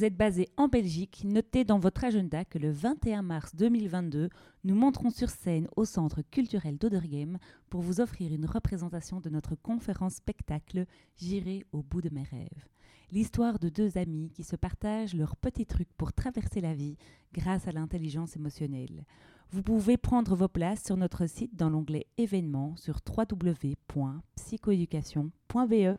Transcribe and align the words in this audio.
vous 0.00 0.06
êtes 0.06 0.16
basé 0.16 0.48
en 0.56 0.66
Belgique, 0.66 1.20
notez 1.26 1.62
dans 1.62 1.78
votre 1.78 2.04
agenda 2.04 2.46
que 2.46 2.56
le 2.56 2.70
21 2.70 3.20
mars 3.20 3.54
2022, 3.54 4.30
nous 4.64 4.74
monterons 4.74 5.10
sur 5.10 5.28
scène 5.28 5.68
au 5.76 5.84
Centre 5.84 6.22
culturel 6.22 6.78
d'Oderghem 6.78 7.36
pour 7.68 7.82
vous 7.82 8.00
offrir 8.00 8.32
une 8.32 8.46
représentation 8.46 9.20
de 9.20 9.28
notre 9.28 9.56
conférence 9.56 10.14
spectacle 10.14 10.86
J'irai 11.18 11.66
au 11.72 11.82
bout 11.82 12.00
de 12.00 12.08
mes 12.08 12.22
rêves. 12.22 12.66
L'histoire 13.12 13.58
de 13.58 13.68
deux 13.68 13.98
amis 13.98 14.30
qui 14.30 14.42
se 14.42 14.56
partagent 14.56 15.12
leurs 15.12 15.36
petits 15.36 15.66
trucs 15.66 15.92
pour 15.98 16.14
traverser 16.14 16.62
la 16.62 16.72
vie 16.72 16.96
grâce 17.34 17.68
à 17.68 17.72
l'intelligence 17.72 18.36
émotionnelle. 18.36 19.04
Vous 19.50 19.62
pouvez 19.62 19.98
prendre 19.98 20.34
vos 20.34 20.48
places 20.48 20.82
sur 20.82 20.96
notre 20.96 21.26
site 21.26 21.56
dans 21.56 21.68
l'onglet 21.68 22.06
événements 22.16 22.74
sur 22.76 23.00
www.psychoéducation.be. 23.06 25.98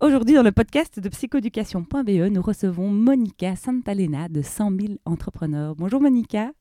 Aujourd'hui, 0.00 0.34
dans 0.34 0.42
le 0.42 0.52
podcast 0.52 0.98
de 0.98 1.08
psychoéducation.be, 1.08 2.30
nous 2.30 2.42
recevons 2.42 2.90
Monica 2.90 3.54
Santalena 3.56 4.28
de 4.28 4.42
100 4.42 4.70
000 4.70 4.92
entrepreneurs. 5.04 5.76
Bonjour 5.76 6.00
Monica. 6.00 6.52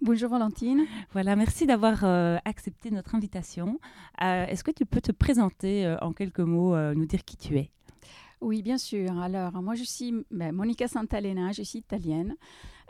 Bonjour 0.00 0.30
Valentine. 0.30 0.86
Voilà, 1.12 1.36
merci 1.36 1.66
d'avoir 1.66 2.04
euh, 2.04 2.38
accepté 2.44 2.90
notre 2.90 3.14
invitation. 3.14 3.78
Euh, 4.22 4.46
Est-ce 4.46 4.64
que 4.64 4.70
tu 4.70 4.86
peux 4.86 5.00
te 5.00 5.12
présenter 5.12 5.84
euh, 5.84 5.96
en 6.00 6.12
quelques 6.12 6.40
mots, 6.40 6.76
nous 6.94 7.06
dire 7.06 7.24
qui 7.24 7.36
tu 7.36 7.58
es? 7.58 7.70
Oui, 8.40 8.62
bien 8.62 8.78
sûr. 8.78 9.20
Alors, 9.20 9.52
moi, 9.62 9.74
je 9.74 9.82
suis 9.82 10.14
ben, 10.30 10.52
Monica 10.52 10.86
Santalena, 10.86 11.50
je 11.52 11.62
suis 11.62 11.80
italienne. 11.80 12.36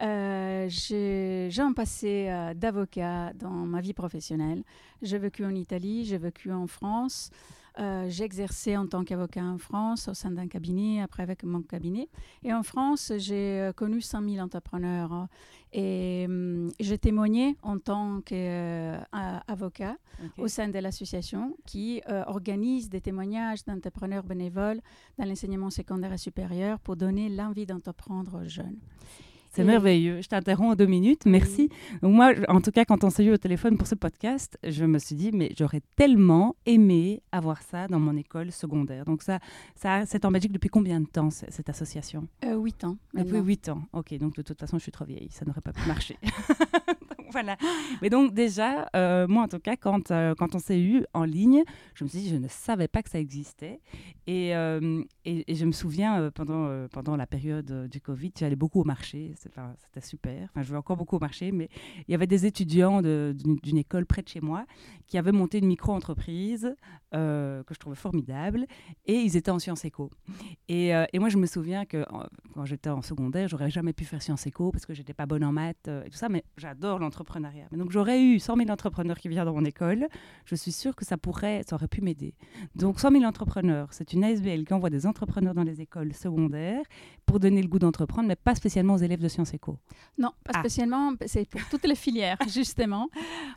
Euh, 0.00 0.66
j'ai 0.68 1.48
j'ai 1.50 1.62
un 1.62 1.72
passé 1.72 2.28
euh, 2.28 2.55
d'avocat 2.55 3.33
dans 3.34 3.50
ma 3.50 3.80
vie 3.80 3.94
professionnelle. 3.94 4.62
J'ai 5.02 5.18
vécu 5.18 5.44
en 5.44 5.55
Italie, 5.55 6.05
j'ai 6.05 6.18
vécu 6.18 6.52
en 6.52 6.66
France. 6.66 7.30
Euh, 7.78 8.10
exercé 8.10 8.76
en 8.76 8.88
tant 8.88 9.04
qu'avocat 9.04 9.44
en 9.44 9.56
France 9.56 10.08
au 10.08 10.14
sein 10.14 10.32
d'un 10.32 10.48
cabinet, 10.48 11.00
après 11.00 11.22
avec 11.22 11.44
mon 11.44 11.62
cabinet. 11.62 12.08
Et 12.42 12.52
en 12.52 12.64
France, 12.64 13.12
j'ai 13.18 13.60
euh, 13.60 13.72
connu 13.72 14.00
100 14.00 14.28
000 14.28 14.44
entrepreneurs. 14.44 15.12
hein. 15.12 15.28
Et 15.72 16.24
hum, 16.26 16.72
j'ai 16.80 16.98
témoigné 16.98 17.56
en 17.62 17.78
tant 17.78 18.20
qu'avocat 18.22 19.96
au 20.38 20.48
sein 20.48 20.68
de 20.68 20.78
l'association 20.78 21.56
qui 21.66 22.02
euh, 22.08 22.24
organise 22.26 22.88
des 22.88 23.00
témoignages 23.00 23.64
d'entrepreneurs 23.64 24.24
bénévoles 24.24 24.80
dans 25.16 25.26
l'enseignement 25.26 25.70
secondaire 25.70 26.12
et 26.12 26.18
supérieur 26.18 26.80
pour 26.80 26.96
donner 26.96 27.28
l'envie 27.28 27.66
d'entreprendre 27.66 28.42
aux 28.42 28.48
jeunes. 28.48 28.78
C'est 29.59 29.64
merveilleux. 29.64 30.20
Je 30.23 30.28
t'interromps 30.28 30.73
en 30.73 30.77
deux 30.77 30.87
minutes. 30.87 31.23
Merci. 31.27 31.69
Donc 32.03 32.14
moi, 32.14 32.33
en 32.48 32.61
tout 32.61 32.70
cas, 32.70 32.84
quand 32.84 33.03
on 33.05 33.11
s'est 33.11 33.25
eu 33.25 33.33
au 33.33 33.37
téléphone 33.37 33.77
pour 33.77 33.87
ce 33.87 33.95
podcast, 33.95 34.59
je 34.62 34.84
me 34.84 34.98
suis 34.98 35.17
dit, 35.17 35.31
mais 35.33 35.53
j'aurais 35.59 35.83
tellement 35.97 36.55
aimé 36.67 37.23
avoir 37.33 37.62
ça 37.62 37.89
dans 37.89 37.98
mon 37.98 38.17
école 38.17 38.53
secondaire. 38.53 39.05
Donc 39.05 39.23
ça, 39.23 39.41
ça 39.74 40.05
c'est 40.07 40.24
en 40.24 40.30
Belgique 40.30 40.52
depuis 40.52 40.68
combien 40.68 41.01
de 41.01 41.07
temps, 41.07 41.30
cette 41.30 41.68
association? 41.68 42.29
Euh, 42.45 42.57
Huit 42.57 42.85
ans. 42.85 42.97
Depuis 43.14 43.39
huit 43.39 43.68
ans. 43.68 43.83
Ok, 43.92 44.17
donc 44.18 44.36
de 44.36 44.42
toute 44.42 44.58
façon, 44.61 44.79
je 44.79 44.83
suis 44.83 44.92
trop 44.92 45.05
vieille. 45.05 45.29
Ça 45.30 45.45
n'aurait 45.45 45.61
pas 45.61 45.73
pu 45.73 45.86
marcher. 45.86 46.17
Voilà. 47.33 47.56
Mais 48.00 48.11
donc 48.11 48.33
déjà, 48.33 48.89
euh, 48.96 49.27
moi 49.28 49.44
en 49.44 49.48
tout 49.48 49.58
cas, 49.58 49.77
quand, 49.77 50.11
euh, 50.11 50.34
quand 50.34 50.55
on 50.55 50.58
s'est 50.58 50.80
eu 50.80 51.05
en 51.12 51.24
ligne, 51.24 51.62
je 51.94 52.05
me 52.05 52.08
suis 52.08 52.20
dit, 52.20 52.28
je 52.30 52.36
ne 52.36 52.48
savais 52.48 52.89
pas 52.89 53.02
que 53.02 53.11
ça 53.11 53.18
existait. 53.18 53.80
Et, 54.27 54.55
euh, 54.55 55.02
je 55.24 55.64
me 55.64 55.72
souviens, 55.72 56.30
pendant, 56.30 56.86
pendant 56.88 57.17
la 57.17 57.27
période 57.27 57.88
du 57.88 58.00
Covid, 58.00 58.33
j'allais 58.38 58.56
beaucoup 58.56 58.80
au 58.80 58.84
marché. 58.84 59.34
C'était 59.36 60.06
super. 60.06 60.48
Enfin, 60.50 60.62
je 60.62 60.70
vais 60.70 60.77
encore 60.77 60.96
beaucoup 60.96 61.17
au 61.17 61.20
marché, 61.20 61.52
mais 61.52 61.68
il 62.06 62.12
y 62.12 62.14
avait 62.14 62.27
des 62.27 62.46
étudiants 62.46 63.02
d'une 63.02 63.78
école 63.78 64.06
près 64.06 64.22
de 64.22 64.28
chez 64.28 64.40
moi 64.40 64.64
qui 65.06 65.18
avaient 65.18 65.33
monté 65.33 65.58
une 65.58 65.67
micro-entreprise 65.67 66.74
que 67.12 67.64
je 67.70 67.78
trouvais 67.78 67.96
formidable. 67.96 68.67
Et 69.06 69.14
ils 69.14 69.36
étaient 69.36 69.50
en 69.50 69.58
sciences 69.58 69.84
éco. 69.84 70.11
Et, 70.68 70.92
moi, 71.14 71.28
je 71.28 71.38
me 71.38 71.46
souviens 71.46 71.84
que 71.84 72.05
quand 72.55 72.64
j'étais 72.64 72.90
en 72.90 73.02
secondaire, 73.02 73.48
j'aurais 73.48 73.70
jamais 73.70 73.92
pu 73.92 74.05
faire 74.05 74.22
sciences 74.22 74.46
éco 74.46 74.70
parce 74.72 74.86
que 74.86 74.94
j'étais 74.94 75.14
pas 75.14 75.27
bonne 75.27 75.44
en 75.44 75.52
maths 75.52 75.88
et 75.88 76.11
tout 76.11 76.18
ça, 76.18 76.28
mais 76.28 76.44
j'adore 76.56 76.98
Donc 77.73 77.90
j'aurais 77.90 78.23
eu 78.23 78.39
100 78.39 78.56
000 78.56 78.70
entrepreneurs 78.70 79.18
qui 79.18 79.29
viennent 79.29 79.45
dans 79.45 79.55
mon 79.55 79.64
école. 79.64 80.08
Je 80.45 80.55
suis 80.55 80.73
sûre 80.73 80.95
que 80.96 81.05
ça 81.05 81.17
pourrait, 81.17 81.62
ça 81.68 81.77
aurait 81.77 81.89
pu 81.89 82.01
m'aider. 82.01 82.34
Donc 82.74 83.01
100 83.01 83.12
000 83.12 83.24
entrepreneurs, 83.24 83.89
c'est 83.92 84.12
une 84.12 84.24
ASBL 84.24 84.64
qui 84.64 84.74
envoie 84.74 84.90
des 84.90 85.06
entrepreneurs 85.06 85.55
dans 85.55 85.62
les 85.62 85.80
écoles 85.80 86.14
secondaires 86.14 86.83
pour 87.28 87.39
donner 87.39 87.61
le 87.62 87.68
goût 87.68 87.78
d'entreprendre, 87.78 88.27
mais 88.27 88.36
pas 88.36 88.55
spécialement 88.55 88.94
aux 88.94 88.98
élèves 88.98 89.20
de 89.20 89.28
sciences 89.28 89.52
éco. 89.55 89.77
Non, 90.16 90.33
pas 90.44 90.52
Ah. 90.55 90.58
spécialement, 90.61 91.12
c'est 91.27 91.48
pour 91.48 91.61
toutes 91.70 91.84
les 91.86 91.94
filières, 91.94 92.39
justement. 92.48 93.08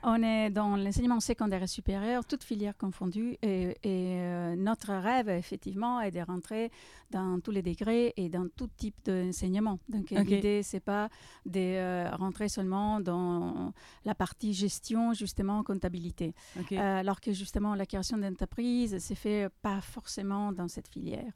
On 0.03 0.21
est 0.21 0.49
dans 0.51 0.75
l'enseignement 0.75 1.19
secondaire 1.21 1.63
et 1.63 1.67
supérieur, 1.67 2.25
toutes 2.25 2.43
filières 2.43 2.77
confondues. 2.77 3.37
Et, 3.41 3.69
et, 3.83 4.19
euh, 4.19 4.55
notre 4.57 4.91
rêve, 4.93 5.29
effectivement, 5.29 6.01
est 6.01 6.11
de 6.11 6.19
rentrer 6.19 6.69
dans 7.09 7.39
tous 7.39 7.51
les 7.51 7.61
degrés 7.61 8.13
et 8.17 8.29
dans 8.29 8.47
tout 8.55 8.67
type 8.77 8.95
d'enseignement. 9.05 9.79
Donc, 9.89 10.11
euh, 10.11 10.21
Ok. 10.21 10.27
l'idée, 10.27 10.61
c'est 10.63 10.79
pas 10.79 11.09
de 11.45 11.59
euh, 11.59 12.09
rentrer 12.15 12.49
seulement 12.49 12.99
dans 12.99 13.73
la 14.05 14.15
partie 14.15 14.53
gestion, 14.53 15.13
justement, 15.13 15.63
comptabilité. 15.63 16.33
Euh, 16.71 16.99
alors 16.99 17.19
que 17.21 17.31
justement 17.31 17.75
la 17.75 17.85
création 17.85 18.17
d'entreprise 18.17 18.97
se 19.05 19.13
fait 19.13 19.49
pas 19.61 19.79
forcément 19.81 20.51
dans 20.51 20.67
cette 20.67 20.87
filière. 20.87 21.31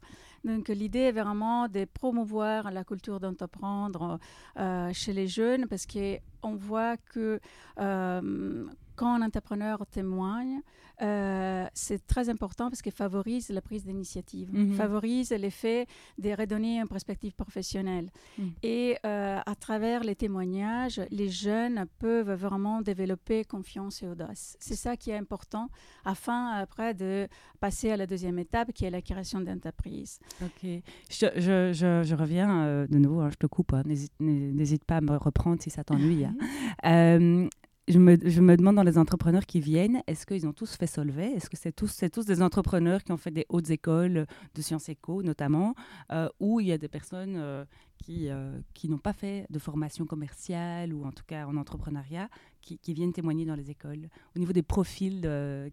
Donc 0.46 0.68
l'idée 0.68 1.00
est 1.00 1.12
vraiment 1.12 1.66
de 1.66 1.84
promouvoir 1.84 2.70
la 2.70 2.84
culture 2.84 3.18
d'entreprendre 3.18 4.20
euh, 4.56 4.92
chez 4.92 5.12
les 5.12 5.26
jeunes 5.26 5.66
parce 5.66 5.86
qu'on 5.86 6.54
voit 6.54 6.96
que 6.96 7.40
euh, 7.80 8.64
quand 8.96 9.14
un 9.14 9.22
entrepreneur 9.22 9.84
témoigne, 9.86 10.60
euh, 11.02 11.66
c'est 11.74 12.06
très 12.06 12.28
important 12.30 12.70
parce 12.70 12.80
qu'il 12.80 12.92
favorise 12.92 13.50
la 13.50 13.60
prise 13.60 13.84
d'initiative, 13.84 14.48
Mhm. 14.52 14.72
favorise 14.74 15.30
l'effet 15.32 15.86
de 16.18 16.30
redonner 16.30 16.80
une 16.80 16.88
perspective 16.88 17.34
professionnelle. 17.34 18.10
Mhm. 18.38 18.52
Et 18.62 18.96
euh, 19.04 19.38
à 19.44 19.54
travers 19.54 20.02
les 20.04 20.16
témoignages, 20.16 21.00
les 21.10 21.28
jeunes 21.28 21.84
peuvent 21.98 22.32
vraiment 22.32 22.80
développer 22.80 23.44
confiance 23.44 24.02
et 24.02 24.06
audace. 24.08 24.56
C'est 24.58 24.74
ça 24.76 24.96
qui 24.96 25.10
est 25.10 25.18
important 25.18 25.68
afin 26.04 26.48
après 26.52 26.94
de 26.94 27.28
passer 27.60 27.90
à 27.90 27.96
la 27.98 28.06
deuxième 28.06 28.38
étape 28.38 28.72
qui 28.72 28.84
est 28.86 28.90
la 28.90 29.02
création 29.02 29.40
d'entreprise. 29.40 30.18
Ok. 30.42 30.62
Je, 31.10 31.26
je, 31.36 31.72
je, 31.74 32.02
je 32.04 32.14
reviens 32.14 32.64
euh, 32.64 32.86
de 32.86 32.98
nouveau, 32.98 33.20
hein, 33.20 33.30
je 33.30 33.36
te 33.36 33.46
coupe, 33.46 33.74
hein, 33.74 33.82
n'hésite 33.84 34.12
n'hésite 34.20 34.84
pas 34.84 34.96
à 34.96 35.00
me 35.02 35.16
reprendre 35.16 35.60
si 35.62 35.68
ça 35.70 35.84
t'ennuie. 35.84 36.24
hein. 36.24 36.34
Je, 37.88 38.00
me, 38.00 38.16
je 38.28 38.40
me 38.40 38.56
demande 38.56 38.74
dans 38.74 38.82
les 38.82 38.98
entrepreneurs 38.98 39.46
qui 39.46 39.60
viennent, 39.60 40.02
est-ce 40.08 40.26
qu'ils 40.26 40.44
ont 40.46 40.52
tous 40.52 40.74
fait 40.74 40.88
Solvay? 40.88 41.32
Est-ce 41.34 41.48
que 41.48 41.56
c'est 41.56 41.70
tous, 41.70 41.86
c'est 41.86 42.10
tous 42.10 42.26
des 42.26 42.42
entrepreneurs 42.42 43.04
qui 43.04 43.12
ont 43.12 43.16
fait 43.16 43.30
des 43.30 43.46
hautes 43.48 43.70
écoles 43.70 44.26
de 44.54 44.62
sciences 44.62 44.88
éco 44.88 45.22
notamment, 45.22 45.74
euh, 46.10 46.28
ou 46.40 46.58
il 46.58 46.66
y 46.66 46.72
a 46.72 46.78
des 46.78 46.88
personnes 46.88 47.36
euh, 47.36 47.64
qui, 47.98 48.28
euh, 48.28 48.58
qui 48.74 48.88
n'ont 48.88 48.98
pas 48.98 49.12
fait 49.12 49.46
de 49.50 49.58
formation 49.60 50.04
commerciale 50.04 50.92
ou 50.92 51.04
en 51.04 51.12
tout 51.12 51.22
cas 51.24 51.46
en 51.46 51.56
entrepreneuriat, 51.56 52.28
qui, 52.60 52.78
viennent 52.92 53.12
témoigner 53.12 53.44
dans 53.44 53.54
les 53.54 53.70
écoles? 53.70 54.08
Au 54.34 54.40
niveau 54.40 54.52
des 54.52 54.64
profils 54.64 55.20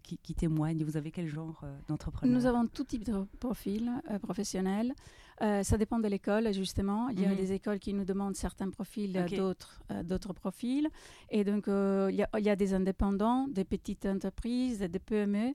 qui, 0.04 0.34
témoignent, 0.36 0.84
vous 0.84 0.96
avez 0.96 1.10
quel 1.10 1.26
genre 1.26 1.64
d'entrepreneurs 1.88 2.32
Nous 2.32 2.46
avons 2.46 2.68
tout 2.68 2.84
type 2.84 3.02
de 3.02 3.24
profil 3.40 3.90
professionnel. 4.22 4.94
Euh, 5.42 5.62
ça 5.64 5.76
dépend 5.78 5.98
de 5.98 6.06
l'école, 6.08 6.52
justement. 6.54 7.08
Il 7.08 7.20
y 7.20 7.24
a 7.26 7.30
Mhm. 7.30 7.36
des 7.36 7.52
écoles 7.52 7.78
qui 7.80 7.92
nous 7.92 8.04
demandent 8.04 8.36
certains 8.36 8.70
profils, 8.70 9.12
d'autres 9.36 9.80
euh, 9.90 10.02
d'autres 10.02 10.32
profils. 10.32 10.88
Et 11.30 11.42
donc, 11.44 11.66
euh, 11.68 12.08
il 12.10 12.16
y, 12.16 12.22
a- 12.22 12.30
il 12.38 12.44
y 12.44 12.50
a 12.50 12.56
des 12.56 12.72
indépendants, 12.72 13.48
des 13.48 13.64
petites 13.64 14.06
entreprises, 14.06 14.78
des 14.78 14.98
PME. 14.98 15.54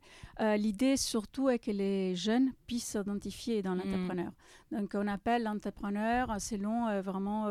L'idée, 0.58 0.98
surtout, 0.98 1.50
est 1.50 1.60
que 1.60 1.72
les 1.72 2.16
jeunes 2.16 2.52
puissent 2.68 2.92
s'identifier 2.98 3.62
dans 3.62 3.76
Mhm. 3.76 3.84
l'entrepreneur. 3.86 4.32
Donc 4.72 4.92
on 4.94 5.08
appelle 5.08 5.44
l'entrepreneur 5.44 6.40
selon 6.40 7.02
vraiment 7.02 7.48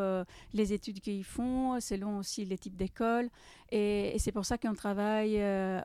les 0.54 0.72
études 0.72 1.00
qu'ils 1.00 1.24
font, 1.24 1.80
selon 1.80 2.18
aussi 2.18 2.44
les 2.44 2.58
types 2.58 2.76
d'écoles. 2.76 3.28
Et, 3.70 4.14
c'est 4.18 4.32
pour 4.32 4.46
ça 4.46 4.56
qu'on 4.56 4.74
travaille 4.74 5.40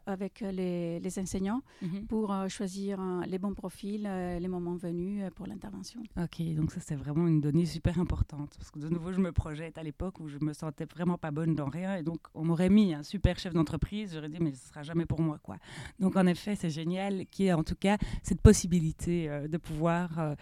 avec 0.05 0.41
les, 0.41 1.19
enseignants 1.19 1.61
mhm. 1.81 2.05
pour 2.07 2.33
choisir 2.49 2.99
les 3.27 3.39
bons 3.39 3.53
profils, 3.53 4.03
les 4.39 4.47
moments 4.47 4.75
venus 4.75 5.23
pour 5.35 5.47
l'intervention. 5.47 6.01
Ok, 6.17 6.41
donc 6.55 6.71
ça 6.71 6.79
c'est 6.79 6.95
vraiment 6.95 7.27
une 7.27 7.41
donnée 7.41 7.65
super 7.65 7.99
importante. 7.99 8.55
Parce 8.57 8.71
que 8.71 8.79
de 8.79 8.89
nouveau, 8.89 9.11
je 9.11 9.19
me 9.19 9.31
projette 9.31 9.77
à 9.77 9.83
l'époque 9.83 10.19
où 10.19 10.27
je 10.27 10.37
me 10.41 10.53
sentais 10.53 10.85
vraiment 10.85 11.17
pas 11.17 11.31
bonne 11.31 11.55
dans 11.55 11.69
rien. 11.69 11.95
Et 11.97 12.03
donc 12.03 12.19
on 12.33 12.43
m'aurait 12.45 12.69
mis 12.69 12.93
un 12.93 13.03
super 13.03 13.39
chef 13.39 13.53
d'entreprise. 13.53 14.13
J'aurais 14.13 14.29
dit, 14.29 14.37
mais 14.39 14.53
ce 14.53 14.67
sera 14.67 14.83
jamais 14.83 15.05
pour 15.05 15.21
moi. 15.21 15.39
quoi. 15.41 15.57
Donc 15.99 16.15
en 16.15 16.25
effet, 16.27 16.55
c'est 16.55 16.69
génial 16.69 17.25
qu'il 17.27 17.45
y 17.45 17.47
ait 17.49 17.53
en 17.53 17.63
tout 17.63 17.75
cas 17.75 17.97
cette 18.21 18.41
possibilité 18.41 19.29
euh, 19.29 19.47
de 19.47 19.57
pouvoir 19.57 20.19
euh, 20.19 20.35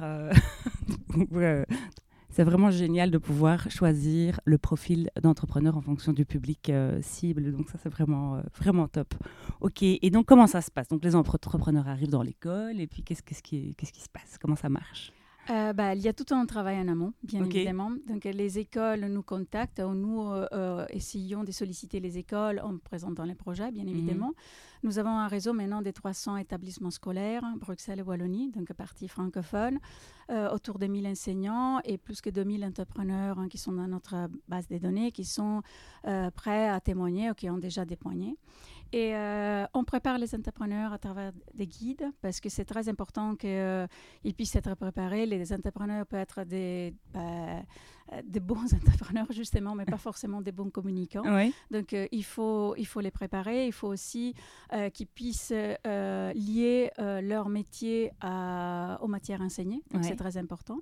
Euh, 0.00 0.32
c'est 2.30 2.44
vraiment 2.44 2.70
génial 2.70 3.10
de 3.10 3.18
pouvoir 3.18 3.70
choisir 3.70 4.40
le 4.44 4.56
profil 4.56 5.10
d'entrepreneur 5.22 5.76
en 5.76 5.82
fonction 5.82 6.12
du 6.12 6.24
public 6.24 6.72
cible. 7.02 7.52
Donc 7.52 7.68
ça, 7.68 7.78
c'est 7.82 7.90
vraiment, 7.90 8.40
vraiment 8.56 8.88
top. 8.88 9.14
OK. 9.60 9.82
Et 9.82 10.10
donc, 10.10 10.26
comment 10.26 10.46
ça 10.46 10.62
se 10.62 10.70
passe? 10.70 10.88
Donc, 10.88 11.04
les 11.04 11.14
entrepreneurs 11.14 11.88
arrivent 11.88 12.10
dans 12.10 12.22
l'école 12.22 12.80
et 12.80 12.86
puis 12.86 13.02
qu'est-ce, 13.02 13.22
qu'est-ce, 13.22 13.42
qu'est-ce 13.42 13.92
qui 13.92 14.00
se 14.00 14.08
passe? 14.08 14.38
Comment 14.40 14.56
ça 14.56 14.70
marche? 14.70 15.12
Euh, 15.50 15.72
bah, 15.72 15.94
il 15.94 16.00
y 16.02 16.08
a 16.08 16.12
tout 16.12 16.32
un 16.32 16.46
travail 16.46 16.78
en 16.78 16.86
amont, 16.88 17.12
bien 17.24 17.44
évidemment. 17.44 17.90
Donc, 18.06 18.24
les 18.24 18.58
écoles 18.58 19.06
nous 19.06 19.22
contactent, 19.22 19.80
nous 19.80 20.22
euh, 20.30 20.46
euh, 20.52 20.86
essayons 20.90 21.42
de 21.42 21.50
solliciter 21.50 21.98
les 21.98 22.16
écoles 22.16 22.60
en 22.60 22.78
présentant 22.78 23.24
les 23.24 23.34
projets, 23.34 23.72
bien 23.72 23.82
mhm. 23.82 23.90
évidemment. 23.90 24.32
Nous 24.84 24.98
avons 24.98 25.10
un 25.10 25.28
réseau 25.28 25.52
maintenant 25.52 25.82
des 25.82 25.92
300 25.92 26.36
établissements 26.38 26.90
scolaires, 26.90 27.42
Bruxelles 27.60 28.00
et 28.00 28.02
Wallonie, 28.02 28.50
donc 28.50 28.72
partie 28.72 29.06
francophone, 29.06 29.78
autour 30.52 30.78
de 30.80 30.86
1000 30.86 31.06
enseignants 31.06 31.78
et 31.84 31.98
plus 31.98 32.20
que 32.20 32.30
2000 32.30 32.64
entrepreneurs 32.64 33.38
hein, 33.38 33.48
qui 33.48 33.58
sont 33.58 33.72
dans 33.72 33.86
notre 33.86 34.28
base 34.48 34.66
de 34.66 34.78
données, 34.78 35.12
qui 35.12 35.24
sont 35.24 35.62
prêts 36.34 36.68
à 36.68 36.80
témoigner 36.80 37.30
ou 37.30 37.34
qui 37.34 37.48
ont 37.48 37.58
déjà 37.58 37.86
témoigné. 37.86 38.36
Et 38.92 39.16
euh, 39.16 39.64
on 39.72 39.84
prépare 39.84 40.18
les 40.18 40.34
entrepreneurs 40.34 40.92
à 40.92 40.98
travers 40.98 41.32
des 41.54 41.66
guides 41.66 42.10
parce 42.20 42.40
que 42.40 42.50
c'est 42.50 42.66
très 42.66 42.90
important 42.90 43.34
qu'ils 43.36 43.48
euh, 43.48 43.86
puissent 44.36 44.54
être 44.54 44.74
préparés. 44.74 45.24
Les 45.24 45.50
entrepreneurs 45.50 46.04
peuvent 46.04 46.20
être 46.20 46.44
des, 46.44 46.94
bah, 47.14 47.20
euh, 47.20 48.20
des 48.22 48.40
bons 48.40 48.74
entrepreneurs 48.74 49.32
justement, 49.32 49.74
mais 49.74 49.86
pas 49.86 49.96
forcément 49.96 50.42
des 50.42 50.52
bons 50.52 50.68
communicants. 50.68 51.24
Donc 51.70 51.96
il, 52.12 52.24
faut, 52.24 52.74
il 52.76 52.86
faut 52.86 53.00
les 53.00 53.10
préparer. 53.10 53.66
Il 53.66 53.72
faut 53.72 53.88
aussi 53.88 54.34
qu'ils 54.92 55.06
puissent 55.06 55.54
lier 55.84 56.90
leur 56.98 57.48
métier 57.48 58.10
à, 58.20 58.98
aux 59.00 59.08
matières 59.08 59.40
enseignées. 59.40 59.82
Donc 59.90 60.04
c'est 60.04 60.16
très 60.16 60.36
important. 60.36 60.80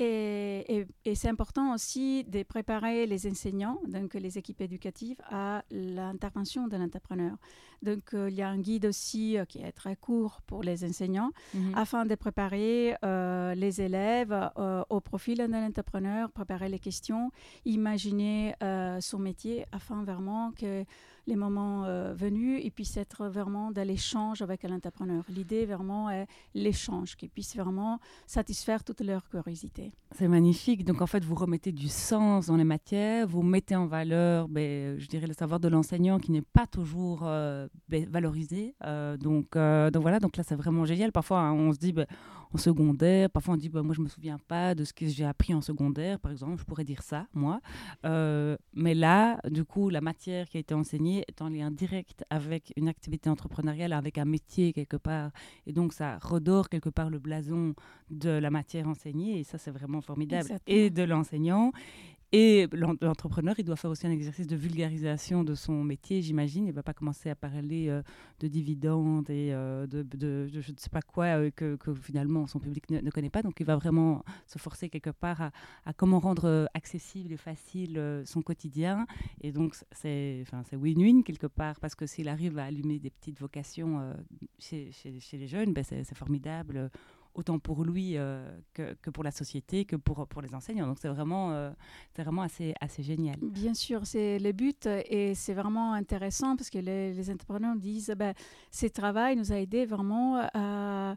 Et, 0.00 0.86
c'est 1.14 1.28
important 1.28 1.74
aussi 1.74 2.24
de 2.24 2.44
préparer 2.44 3.06
les 3.06 3.26
enseignants, 3.26 3.80
donc 3.88 4.14
les 4.14 4.38
équipes 4.38 4.60
éducatives, 4.60 5.16
à 5.30 5.64
l'intervention 5.70 6.68
de 6.68 6.76
l'entrepreneur. 6.76 7.36
Donc, 7.82 8.14
euh, 8.14 8.28
il 8.30 8.36
y 8.36 8.42
a 8.42 8.48
un 8.48 8.58
guide 8.58 8.86
aussi 8.86 9.38
euh, 9.38 9.44
qui 9.44 9.60
est 9.60 9.72
très 9.72 9.96
court 9.96 10.40
pour 10.46 10.62
les 10.62 10.84
enseignants, 10.84 11.30
mhm. 11.54 11.74
afin 11.74 12.06
de 12.06 12.14
préparer 12.14 12.96
euh, 13.04 13.54
les 13.54 13.80
élèves 13.80 14.34
au 14.88 15.00
profil 15.00 15.38
de 15.38 15.44
l'entrepreneur, 15.44 16.30
préparer 16.30 16.68
les 16.68 16.78
questions, 16.78 17.30
imaginer 17.64 18.54
son 19.00 19.18
métier, 19.18 19.64
afin 19.72 20.02
vraiment 20.04 20.52
que 20.52 20.84
les 21.28 21.36
moments 21.36 21.84
euh, 21.84 22.14
venus, 22.14 22.60
et 22.64 22.70
puissent 22.70 22.96
être 22.96 23.28
vraiment 23.28 23.70
dans 23.70 23.86
l'échange 23.86 24.42
avec 24.42 24.62
l'entrepreneur. 24.62 25.22
L'idée 25.28 25.66
vraiment 25.66 26.10
est 26.10 26.26
l'échange, 26.54 27.16
qu'ils 27.16 27.28
puissent 27.28 27.56
vraiment 27.56 28.00
satisfaire 28.26 28.82
toute 28.82 29.00
leur 29.02 29.28
curiosité. 29.28 29.92
C'est 30.12 30.26
magnifique. 30.26 30.84
Donc 30.84 31.02
en 31.02 31.06
fait, 31.06 31.22
vous 31.22 31.34
remettez 31.34 31.70
du 31.70 31.88
sens 31.88 32.46
dans 32.46 32.56
les 32.56 32.64
matières, 32.64 33.28
vous 33.28 33.42
mettez 33.42 33.76
en 33.76 33.86
valeur, 33.86 34.48
ben, 34.48 34.98
je 34.98 35.06
dirais, 35.06 35.26
le 35.26 35.34
savoir 35.34 35.60
de 35.60 35.68
l'enseignant 35.68 36.18
qui 36.18 36.32
n'est 36.32 36.42
pas 36.42 36.66
toujours 36.66 37.20
euh, 37.24 37.68
ben, 37.88 38.08
valorisé. 38.08 38.74
Euh, 38.84 39.16
donc, 39.16 39.56
donc 39.56 40.02
voilà, 40.02 40.18
donc 40.18 40.36
là 40.36 40.42
c'est 40.42 40.56
vraiment 40.56 40.84
génial. 40.86 41.12
Parfois, 41.12 41.40
hein, 41.40 41.52
on 41.52 41.72
se 41.72 41.78
dit, 41.78 41.92
ben, 41.92 42.06
en 42.52 42.58
secondaire. 42.58 43.30
Parfois, 43.30 43.54
on 43.54 43.56
dit, 43.56 43.68
bah, 43.68 43.82
moi, 43.82 43.94
je 43.94 44.00
ne 44.00 44.04
me 44.04 44.08
souviens 44.08 44.38
pas 44.48 44.74
de 44.74 44.84
ce 44.84 44.92
que 44.92 45.06
j'ai 45.06 45.24
appris 45.24 45.54
en 45.54 45.60
secondaire, 45.60 46.18
par 46.18 46.32
exemple. 46.32 46.58
Je 46.58 46.64
pourrais 46.64 46.84
dire 46.84 47.02
ça, 47.02 47.26
moi. 47.34 47.60
Euh, 48.04 48.56
mais 48.74 48.94
là, 48.94 49.40
du 49.50 49.64
coup, 49.64 49.90
la 49.90 50.00
matière 50.00 50.48
qui 50.48 50.56
a 50.56 50.60
été 50.60 50.74
enseignée 50.74 51.24
est 51.28 51.42
en 51.42 51.48
lien 51.48 51.70
direct 51.70 52.24
avec 52.30 52.72
une 52.76 52.88
activité 52.88 53.30
entrepreneuriale, 53.30 53.92
avec 53.92 54.18
un 54.18 54.24
métier 54.24 54.72
quelque 54.72 54.96
part. 54.96 55.30
Et 55.66 55.72
donc, 55.72 55.92
ça 55.92 56.18
redore 56.18 56.68
quelque 56.68 56.90
part 56.90 57.10
le 57.10 57.18
blason 57.18 57.74
de 58.10 58.30
la 58.30 58.50
matière 58.50 58.88
enseignée. 58.88 59.40
Et 59.40 59.44
ça, 59.44 59.58
c'est 59.58 59.70
vraiment 59.70 60.00
formidable. 60.00 60.48
Et 60.66 60.90
de 60.90 61.02
l'enseignant. 61.02 61.72
Et 62.30 62.66
l'entrepreneur, 62.72 63.54
il 63.58 63.64
doit 63.64 63.76
faire 63.76 63.90
aussi 63.90 64.06
un 64.06 64.10
exercice 64.10 64.46
de 64.46 64.54
vulgarisation 64.54 65.44
de 65.44 65.54
son 65.54 65.82
métier, 65.82 66.20
j'imagine. 66.20 66.64
Il 66.64 66.68
ne 66.68 66.74
va 66.74 66.82
pas 66.82 66.92
commencer 66.92 67.30
à 67.30 67.34
parler 67.34 67.88
euh, 67.88 68.02
de 68.40 68.48
dividendes 68.48 69.30
et 69.30 69.50
euh, 69.54 69.86
de, 69.86 70.46
je 70.48 70.58
ne 70.58 70.76
sais 70.76 70.90
pas 70.90 71.00
quoi 71.00 71.24
euh, 71.24 71.50
que, 71.50 71.78
finalement 71.94 72.46
son 72.46 72.58
public 72.58 72.90
ne, 72.90 73.10
connaît 73.10 73.30
pas. 73.30 73.40
Donc 73.40 73.58
il 73.60 73.66
va 73.66 73.76
vraiment 73.76 74.22
se 74.46 74.58
forcer 74.58 74.90
quelque 74.90 75.08
part 75.08 75.50
à, 75.86 75.92
comment 75.94 76.20
rendre 76.20 76.68
accessible 76.74 77.32
et 77.32 77.38
facile 77.38 78.22
son 78.26 78.42
quotidien. 78.42 79.06
Et 79.40 79.50
donc 79.50 79.74
c'est 79.92 80.44
win-win 80.72 81.22
quelque 81.22 81.46
part 81.46 81.80
parce 81.80 81.94
que 81.94 82.04
s'il 82.04 82.28
arrive 82.28 82.58
à 82.58 82.64
allumer 82.64 82.98
des 82.98 83.10
petites 83.10 83.40
vocations 83.40 84.14
chez, 84.58 84.90
les 85.32 85.46
jeunes, 85.46 85.72
ben 85.72 85.82
c'est 85.82 86.14
formidable 86.14 86.90
autant 87.38 87.58
pour 87.58 87.84
lui 87.84 88.16
euh, 88.16 88.44
que, 88.74 88.94
que, 89.00 89.10
pour 89.10 89.22
la 89.22 89.30
société, 89.30 89.84
que 89.84 89.96
pour, 89.96 90.26
pour 90.26 90.42
les 90.42 90.54
enseignants. 90.54 90.86
Donc 90.86 90.98
c'est 91.00 91.08
vraiment, 91.08 91.52
euh, 91.52 91.70
c'est 92.14 92.22
vraiment 92.22 92.42
assez, 92.42 92.74
assez 92.80 93.02
génial. 93.02 93.38
Bien 93.40 93.74
sûr, 93.74 94.06
c'est 94.06 94.38
le 94.38 94.52
but 94.52 94.86
et 94.86 95.34
c'est 95.34 95.54
vraiment 95.54 95.92
intéressant 95.92 96.56
parce 96.56 96.70
que 96.70 96.78
les, 96.78 97.14
les 97.14 97.30
entrepreneurs 97.30 97.76
disent, 97.76 98.12
ben, 98.16 98.34
ce 98.72 98.86
travail 98.86 99.36
nous 99.36 99.52
a 99.52 99.56
aidé 99.56 99.86
vraiment 99.86 100.48
à 100.52 101.16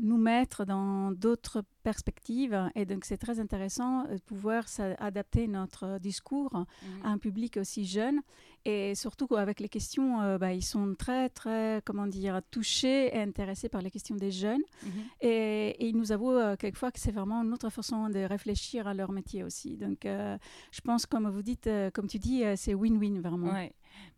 nous 0.00 0.16
mettre 0.16 0.64
dans 0.64 1.12
d'autres 1.12 1.62
perspectives. 1.84 2.58
Et 2.74 2.84
donc, 2.84 3.04
c'est 3.04 3.16
très 3.16 3.38
intéressant 3.38 4.02
de 4.04 4.18
pouvoir 4.18 4.64
adapter 4.98 5.46
notre 5.46 5.98
discours 6.00 6.52
mhm. 6.54 7.04
à 7.04 7.08
un 7.10 7.18
public 7.18 7.56
aussi 7.56 7.84
jeune. 7.84 8.20
Et 8.64 8.94
surtout 8.94 9.34
avec 9.36 9.60
les 9.60 9.68
questions, 9.68 10.20
euh, 10.20 10.38
bah, 10.38 10.52
ils 10.52 10.64
sont 10.64 10.94
très, 10.94 11.28
très, 11.28 11.82
comment 11.84 12.06
dire, 12.06 12.40
touchés 12.50 13.14
et 13.14 13.20
intéressés 13.20 13.68
par 13.68 13.82
les 13.82 13.90
questions 13.90 14.16
des 14.16 14.30
jeunes. 14.30 14.62
Mhm. 14.82 14.90
et, 15.22 15.86
ils 15.88 15.96
nous 15.96 16.12
avouent 16.12 16.32
euh, 16.32 16.56
quelquefois 16.56 16.92
que 16.92 17.00
c'est 17.00 17.12
vraiment 17.12 17.42
une 17.42 17.52
autre 17.52 17.70
façon 17.70 18.08
de 18.10 18.20
réfléchir 18.20 18.86
à 18.86 18.94
leur 18.94 19.12
métier 19.12 19.44
aussi. 19.44 19.76
Donc, 19.76 20.00
je 20.04 20.80
pense, 20.82 21.06
comme 21.06 21.28
vous 21.28 21.42
dites, 21.42 21.68
comme 21.94 22.06
tu 22.06 22.18
dis, 22.18 22.42
c'est 22.56 22.74
win-win 22.74 23.20
vraiment. 23.20 23.52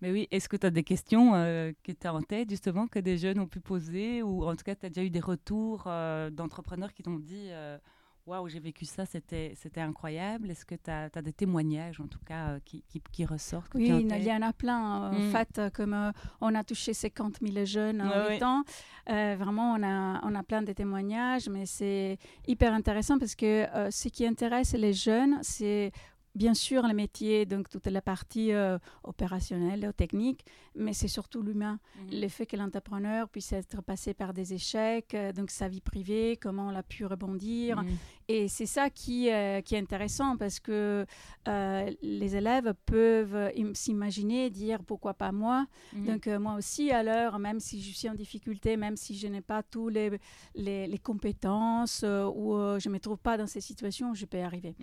Mais 0.00 0.10
oui, 0.10 0.28
est-ce 0.30 0.48
que 0.48 0.56
tu 0.56 0.66
as 0.66 0.70
des 0.70 0.82
questions 0.82 1.34
euh, 1.34 1.72
que 1.82 1.92
tu 1.92 2.06
as 2.06 2.14
en 2.14 2.22
tête, 2.22 2.50
justement, 2.50 2.86
que 2.86 2.98
des 2.98 3.18
jeunes 3.18 3.38
ont 3.38 3.46
pu 3.46 3.60
poser 3.60 4.22
Ou 4.22 4.44
en 4.44 4.56
tout 4.56 4.64
cas, 4.64 4.74
tu 4.74 4.86
as 4.86 4.88
déjà 4.88 5.04
eu 5.04 5.10
des 5.10 5.20
retours 5.20 5.84
euh, 5.86 6.30
d'entrepreneurs 6.30 6.92
qui 6.92 7.02
t'ont 7.02 7.18
dit 7.18 7.48
euh, 7.50 7.78
Waouh, 8.24 8.48
j'ai 8.48 8.60
vécu 8.60 8.84
ça, 8.84 9.04
c'était 9.04 9.56
incroyable 9.76 10.50
Est-ce 10.50 10.64
que 10.64 10.76
tu 10.76 10.90
as, 10.90 11.22
des 11.22 11.32
témoignages, 11.32 12.00
en 12.00 12.06
tout 12.06 12.20
cas, 12.24 12.60
qui, 12.64 12.84
qui, 13.10 13.24
ressortent 13.24 13.72
Oui, 13.74 13.88
il 13.88 14.22
y 14.22 14.32
en 14.32 14.42
a 14.42 14.52
plein. 14.52 15.10
En 15.10 15.18
mm. 15.18 15.30
fait, 15.30 15.60
comme 15.74 16.12
on 16.40 16.54
a 16.54 16.62
touché 16.62 16.94
50 16.94 17.38
000 17.42 17.64
jeunes 17.64 18.00
en 18.00 18.30
8 18.30 18.42
ans, 18.44 18.62
vraiment, 19.06 19.74
on 19.74 19.82
a, 19.82 20.20
on 20.24 20.34
a 20.36 20.42
plein 20.44 20.62
de 20.62 20.72
témoignages, 20.72 21.48
mais 21.48 21.66
c'est 21.66 22.18
hyper 22.46 22.72
intéressant 22.72 23.18
parce 23.18 23.34
que 23.34 23.66
ce 23.90 24.08
qui 24.08 24.24
intéresse 24.24 24.74
les 24.74 24.92
jeunes, 24.92 25.38
c'est 25.42 25.90
bien 26.34 26.54
sûr 26.54 26.86
les 26.86 26.94
métiers, 26.94 27.46
donc 27.46 27.68
toute 27.68 27.86
la 27.86 28.02
partie 28.02 28.52
euh, 28.52 28.78
opérationnelle, 29.04 29.92
technique, 29.96 30.44
mais 30.74 30.92
c'est 30.92 31.08
surtout 31.08 31.42
l'humain. 31.42 31.78
Mhm. 31.96 32.20
Le 32.20 32.28
fait 32.28 32.46
que 32.46 32.56
l'entrepreneur 32.56 33.28
puisse 33.28 33.52
être 33.52 33.82
passé 33.82 34.14
par 34.14 34.32
des 34.32 34.54
échecs, 34.54 35.14
euh, 35.14 35.32
donc 35.32 35.50
sa 35.50 35.68
vie 35.68 35.80
privée, 35.80 36.38
comment 36.40 36.66
on 36.66 36.74
a 36.74 36.82
pu 36.82 37.04
rebondir. 37.04 37.82
Mhm. 37.82 37.96
Et 38.28 38.48
c'est 38.48 38.66
ça 38.66 38.90
qui, 38.90 39.30
euh, 39.30 39.60
qui, 39.60 39.74
est 39.74 39.78
intéressant 39.78 40.36
parce 40.36 40.60
que 40.60 41.04
les 41.46 42.36
élèves 42.36 42.74
peuvent 42.86 43.50
s'imaginer, 43.74 44.50
dire 44.50 44.82
pourquoi 44.84 45.14
pas 45.14 45.32
moi. 45.32 45.66
Mhm. 45.92 46.06
Donc 46.06 46.26
moi 46.26 46.54
aussi, 46.54 46.90
à 46.90 47.02
l'heure, 47.02 47.38
même 47.38 47.60
si 47.60 47.82
je 47.82 47.96
suis 47.96 48.08
en 48.08 48.14
difficulté, 48.14 48.76
même 48.76 48.96
si 48.96 49.16
je 49.16 49.26
n'ai 49.26 49.40
pas 49.40 49.62
toutes 49.62 49.94
les, 49.94 50.18
les, 50.54 50.98
compétences 50.98 52.04
ou 52.04 52.54
je 52.78 52.88
ne 52.88 52.92
me 52.92 52.98
trouve 52.98 53.18
pas 53.18 53.36
dans 53.36 53.46
ces 53.46 53.60
situations, 53.60 54.14
je 54.14 54.24
peux 54.26 54.38
y 54.38 54.42
arriver. 54.42 54.74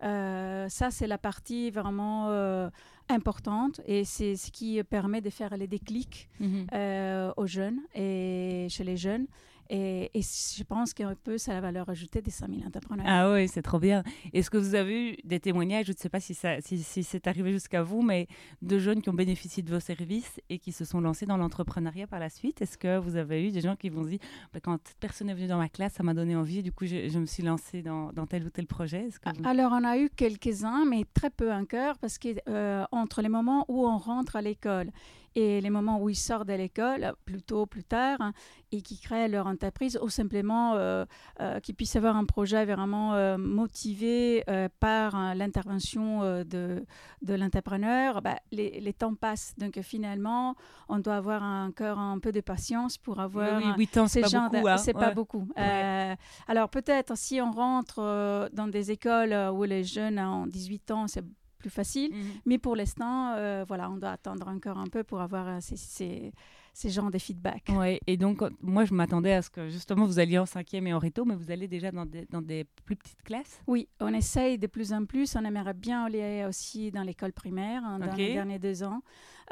ça, 0.00 0.90
c'est 0.90 1.06
la 1.06 1.18
partie 1.18 1.70
vraiment 1.70 2.28
euh, 2.30 2.68
importante 3.08 3.80
et 3.86 4.04
c'est 4.04 4.36
ce 4.36 4.50
qui 4.50 4.82
permet 4.84 5.20
de 5.20 5.28
faire 5.28 5.56
les 5.56 5.66
déclics 5.66 6.28
mhm. 6.40 6.66
euh, 6.72 7.32
aux 7.36 7.46
jeunes 7.46 7.80
et 7.94 8.66
chez 8.70 8.84
les 8.84 8.96
jeunes. 8.96 9.26
Et, 9.74 10.10
et 10.12 10.20
je 10.20 10.62
pense 10.64 10.92
qu'un 10.92 11.14
peu, 11.14 11.38
ça 11.38 11.52
a 11.52 11.54
la 11.54 11.62
valeur 11.62 11.88
ajoutée 11.88 12.20
des 12.20 12.30
5000 12.30 12.66
entrepreneurs. 12.66 13.06
Ah 13.08 13.32
oui, 13.32 13.48
c'est 13.48 13.62
trop 13.62 13.78
bien. 13.78 14.02
Est-ce 14.34 14.50
que 14.50 14.58
vous 14.58 14.74
avez 14.74 15.12
eu 15.12 15.16
des 15.24 15.40
témoignages, 15.40 15.86
je 15.86 15.92
ne 15.92 15.96
sais 15.96 16.10
pas 16.10 16.20
si, 16.20 16.34
ça, 16.34 16.60
si, 16.60 16.82
si 16.82 17.02
c'est 17.02 17.26
arrivé 17.26 17.52
jusqu'à 17.52 17.82
vous, 17.82 18.02
mais 18.02 18.26
de 18.60 18.78
jeunes 18.78 19.00
qui 19.00 19.08
ont 19.08 19.14
bénéficié 19.14 19.62
de 19.62 19.72
vos 19.72 19.80
services 19.80 20.40
et 20.50 20.58
qui 20.58 20.72
se 20.72 20.84
sont 20.84 21.00
lancés 21.00 21.24
dans 21.24 21.38
l'entrepreneuriat 21.38 22.06
par 22.06 22.20
la 22.20 22.28
suite? 22.28 22.60
Est-ce 22.60 22.76
que 22.76 22.98
vous 22.98 23.16
avez 23.16 23.48
eu 23.48 23.50
des 23.50 23.62
gens 23.62 23.74
qui 23.74 23.88
vous 23.88 24.00
ont 24.00 24.04
dit, 24.04 24.18
bah, 24.52 24.60
quand 24.62 24.78
personne 25.00 25.28
n'est 25.28 25.34
venu 25.34 25.46
dans 25.46 25.56
ma 25.56 25.70
classe, 25.70 25.94
ça 25.94 26.02
m'a 26.02 26.12
donné 26.12 26.36
envie, 26.36 26.62
du 26.62 26.70
coup 26.70 26.84
je, 26.84 27.08
je 27.08 27.18
me 27.18 27.24
suis 27.24 27.42
lancée 27.42 27.80
dans, 27.80 28.12
dans, 28.12 28.26
tel 28.26 28.44
ou 28.44 28.50
tel 28.50 28.66
projet? 28.66 29.08
Que 29.22 29.48
Alors 29.48 29.72
on 29.72 29.84
a 29.84 29.96
eu 29.96 30.10
quelques-uns, 30.10 30.84
mais 30.84 31.06
très 31.14 31.30
peu 31.30 31.50
encore, 31.50 31.96
parce 31.96 32.18
que 32.18 32.28
euh, 32.46 32.84
entre 32.92 33.22
les 33.22 33.30
moments 33.30 33.64
où 33.68 33.86
on 33.86 33.96
rentre 33.96 34.36
à 34.36 34.42
l'école 34.42 34.90
et 35.34 35.60
les 35.60 35.70
moments 35.70 36.00
où 36.00 36.08
ils 36.08 36.16
sortent 36.16 36.48
de 36.48 36.54
l'école, 36.54 37.14
plutôt 37.24 37.66
plus 37.66 37.84
tard, 37.84 38.20
hein, 38.20 38.32
et 38.70 38.82
qui 38.82 38.98
créent 38.98 39.28
leur 39.28 39.46
entreprise, 39.46 39.98
ou 40.02 40.08
simplement 40.08 40.74
euh, 40.74 41.04
euh, 41.40 41.60
qu'ils 41.60 41.74
puissent 41.74 41.96
avoir 41.96 42.16
un 42.16 42.24
projet 42.24 42.64
vraiment 42.64 43.14
euh, 43.14 43.38
motivé 43.38 44.44
par 44.80 45.14
hein, 45.14 45.34
l'intervention 45.34 46.42
de, 46.44 46.84
de 47.22 47.34
l'entrepreneur, 47.34 48.22
bah, 48.22 48.36
les, 48.50 48.80
les, 48.80 48.92
temps 48.92 49.14
passent. 49.14 49.54
Donc 49.58 49.80
finalement, 49.82 50.54
on 50.88 50.98
doit 50.98 51.16
avoir 51.16 51.42
encore 51.42 51.98
un 51.98 52.18
peu 52.18 52.32
de 52.32 52.40
patience 52.40 52.98
pour 52.98 53.20
avoir 53.20 53.58
oui, 53.58 53.72
8 53.78 53.96
ans, 53.98 54.06
pas, 54.06 54.48
beaucoup, 54.48 54.68
hein. 54.68 54.76
C'est 54.76 54.92
pas 54.92 55.10
beaucoup. 55.12 55.48
alors 56.48 56.68
peut-être 56.68 57.16
si 57.16 57.40
on 57.40 57.50
rentre 57.50 58.50
dans 58.52 58.68
des 58.68 58.90
écoles 58.90 59.34
où 59.52 59.64
les 59.64 59.84
jeunes 59.84 60.18
ont 60.18 60.46
18 60.46 60.90
ans, 60.90 61.08
c'est 61.08 61.24
plus 61.62 61.70
facile. 61.70 62.10
Mhm. 62.12 62.18
Mais 62.46 62.58
pour 62.58 62.76
l'instant, 62.76 63.34
euh, 63.36 63.64
voilà, 63.66 63.90
on 63.90 63.96
doit 63.96 64.10
attendre 64.10 64.46
encore 64.48 64.78
un 64.78 64.88
peu 64.88 65.02
pour 65.04 65.20
avoir 65.20 65.48
euh, 65.48 65.58
ces, 65.60 65.76
ces, 65.76 66.32
ces 66.72 66.90
genres 66.90 67.10
de 67.10 67.18
feedback. 67.18 67.68
Ouais, 67.70 68.00
et 68.06 68.16
donc, 68.16 68.42
moi, 68.60 68.84
je 68.84 68.94
m'attendais 68.94 69.32
à 69.32 69.42
ce 69.42 69.50
que 69.50 69.68
justement 69.68 70.06
vous 70.06 70.18
alliez 70.18 70.38
en 70.38 70.46
cinquième 70.46 70.86
et 70.86 70.94
en 70.94 70.98
réto, 70.98 71.24
mais 71.24 71.34
vous 71.34 71.50
allez 71.50 71.68
déjà 71.68 71.90
dans 71.90 72.06
des, 72.06 72.26
dans 72.30 72.40
des 72.40 72.64
plus 72.84 72.96
petites 72.96 73.22
classes? 73.22 73.60
Oui, 73.66 73.88
on 74.00 74.12
essaye 74.14 74.58
de 74.58 74.66
plus 74.66 74.92
en 74.92 75.04
plus. 75.04 75.36
On 75.36 75.44
aimerait 75.44 75.74
bien 75.74 76.04
aller 76.04 76.44
aussi 76.48 76.90
dans 76.90 77.02
l'école 77.02 77.32
primaire 77.32 77.82
hein, 77.84 77.98
dans 77.98 78.14
les 78.14 78.32
derniers 78.32 78.58
deux 78.58 78.82
ans, 78.82 79.02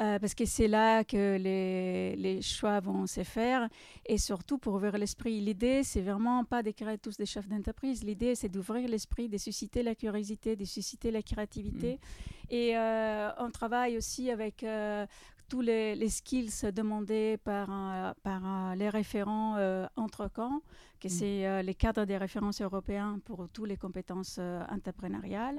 euh, 0.00 0.19
parce 0.19 0.35
que 0.35 0.47
c'est 0.47 0.69
là 0.69 1.05
que 1.05 1.37
les, 1.37 2.17
les, 2.17 2.41
choix 2.41 2.81
vont 2.81 3.07
se 3.07 3.23
faire. 3.23 3.69
Et 4.07 4.17
surtout, 4.17 4.57
pour 4.57 4.75
ouvrir 4.75 4.97
l'esprit, 4.97 5.41
l'idée, 5.41 5.83
c'est 5.83 6.00
vraiment 6.00 6.45
pas 6.45 6.62
d'écrire 6.62 6.99
tous 7.03 7.17
des 7.17 7.27
chefs 7.27 7.49
d'entreprise. 7.49 8.03
L'idée, 8.03 8.35
c'est 8.35 8.49
d'ouvrir 8.49 8.89
l'esprit, 8.89 9.29
de 9.29 9.37
susciter 9.37 9.83
la 9.83 9.95
curiosité, 9.95 10.57
de 10.57 10.65
susciter 10.65 11.11
la 11.11 11.23
créativité. 11.23 11.95
Mm. 11.95 12.47
Et 12.50 12.77
euh, 12.77 13.31
on 13.39 13.50
travaille 13.50 13.97
aussi 13.97 14.31
avec 14.31 14.65
euh, 14.65 15.07
tous 15.50 15.61
les, 15.61 16.09
skills 16.09 16.73
demandés 16.73 17.37
par, 17.42 18.14
par 18.23 18.76
les 18.76 18.88
référents 18.88 19.57
euh, 19.57 19.87
entre 19.97 20.28
camps, 20.28 20.62
que 21.00 21.09
mm. 21.09 21.11
c'est 21.11 21.47
euh, 21.47 21.62
les 21.62 21.75
cadres 21.75 22.04
des 22.04 22.16
références 22.16 22.62
européens 22.62 23.21
pour 23.25 23.49
toutes 23.52 23.69
les 23.69 23.76
compétences 23.76 24.37
euh, 24.38 24.62
entrepreneuriales. 24.71 25.59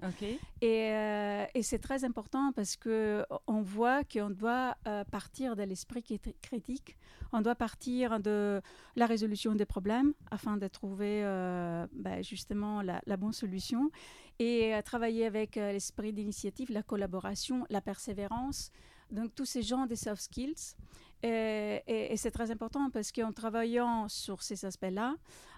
Et, 0.62 0.92
et 1.54 1.64
c'est 1.64 1.80
très 1.80 2.06
important 2.06 2.54
parce 2.54 2.78
qu'on 2.78 3.62
voit 3.62 4.04
qu'on 4.06 4.30
doit 4.30 4.76
partir 5.12 5.56
de 5.56 5.64
l'esprit 5.64 6.04
critique, 6.42 6.98
on 7.34 7.42
doit 7.42 7.56
partir 7.56 8.20
de 8.20 8.62
la 8.96 9.06
résolution 9.06 9.56
des 9.56 9.66
problèmes 9.66 10.14
afin 10.32 10.56
de 10.56 10.68
trouver 10.68 11.22
ben, 11.92 12.24
justement 12.24 12.82
la, 12.82 13.02
la, 13.06 13.18
bonne 13.18 13.34
solution 13.34 13.92
et 14.40 14.74
travailler 14.86 15.26
avec 15.26 15.56
l'esprit 15.56 16.14
d'initiative, 16.14 16.72
la 16.72 16.84
collaboration, 16.84 17.66
la 17.70 17.82
persévérance. 17.82 18.72
Donc 19.12 19.36
tous 19.36 19.46
ces 19.46 19.62
gens 19.62 19.86
des 19.86 19.96
soft 19.96 20.22
skills. 20.22 20.76
Et, 21.24 22.14
c'est 22.18 22.32
très 22.32 22.50
important 22.52 22.90
parce 22.90 23.12
qu'en 23.12 23.32
travaillant 23.32 24.08
sur 24.08 24.42
ces 24.42 24.66
aspects-là, 24.66 25.16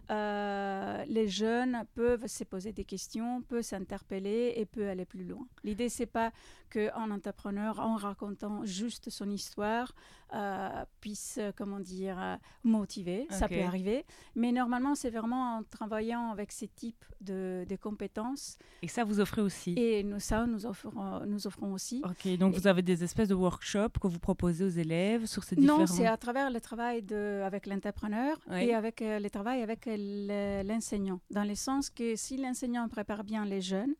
euh, 0.09 1.03
les 1.07 1.27
jeunes 1.27 1.83
peuvent 1.95 2.27
se 2.27 2.43
poser 2.43 2.73
des 2.73 2.83
questions, 2.83 3.41
peuvent 3.41 3.63
s'interpeller 3.63 4.53
et 4.57 4.65
peuvent 4.65 4.89
aller 4.89 5.05
plus 5.05 5.23
loin. 5.23 5.45
L'idée, 5.63 5.89
c'est 5.89 6.05
pas 6.05 6.31
qu'un 6.69 7.11
entrepreneur, 7.11 7.79
en 7.79 7.95
racontant 7.95 8.65
juste 8.65 9.09
son 9.09 9.29
histoire, 9.29 9.93
euh, 10.33 10.85
puisse, 10.99 11.39
comment 11.55 11.79
dire, 11.79 12.19
euh, 12.19 12.35
motiver. 12.63 13.27
Ça 13.29 13.47
peut 13.47 13.61
arriver. 13.61 14.05
Mais 14.35 14.51
normalement, 14.51 14.95
c'est 14.95 15.11
vraiment 15.11 15.57
en 15.57 15.63
travaillant 15.63 16.31
avec 16.31 16.51
ces 16.51 16.67
types 16.67 17.05
de, 17.21 17.65
compétences. 17.81 18.57
Et 18.81 18.87
ça, 18.87 19.03
vous 19.03 19.19
offrez 19.19 19.41
aussi 19.41 19.73
Et 19.77 20.03
nous, 20.03 20.19
ça, 20.19 20.45
nous 20.45 20.65
offrons, 20.65 21.25
nous 21.25 21.47
offrons 21.47 21.73
aussi. 21.73 22.01
Ok, 22.03 22.37
donc 22.37 22.55
vous 22.55 22.67
avez 22.67 22.81
des 22.81 23.03
espèces 23.03 23.29
de 23.29 23.35
workshops 23.35 23.99
que 24.01 24.07
vous 24.07 24.19
proposez 24.19 24.63
aux 24.63 24.69
élèves 24.69 25.25
sur 25.25 25.43
ces 25.43 25.55
différents... 25.55 25.79
Non, 25.79 25.87
c'est 25.87 26.07
à 26.07 26.17
travers 26.17 26.49
le 26.49 26.59
travail 26.59 27.01
de, 27.01 27.41
avec 27.43 27.67
l'entrepreneur 27.67 28.37
et 28.51 28.73
avec 28.73 29.01
euh, 29.01 29.19
le 29.19 29.29
travail 29.29 29.61
avec 29.61 29.85
l'enseignant. 29.97 31.19
Dans 31.29 31.43
le 31.43 31.55
sens 31.55 31.89
que 31.89 32.15
si 32.15 32.37
l'enseignant 32.37 32.87
prépare 32.87 33.23
bien 33.23 33.45
les 33.45 33.61
jeunes, 33.61 33.95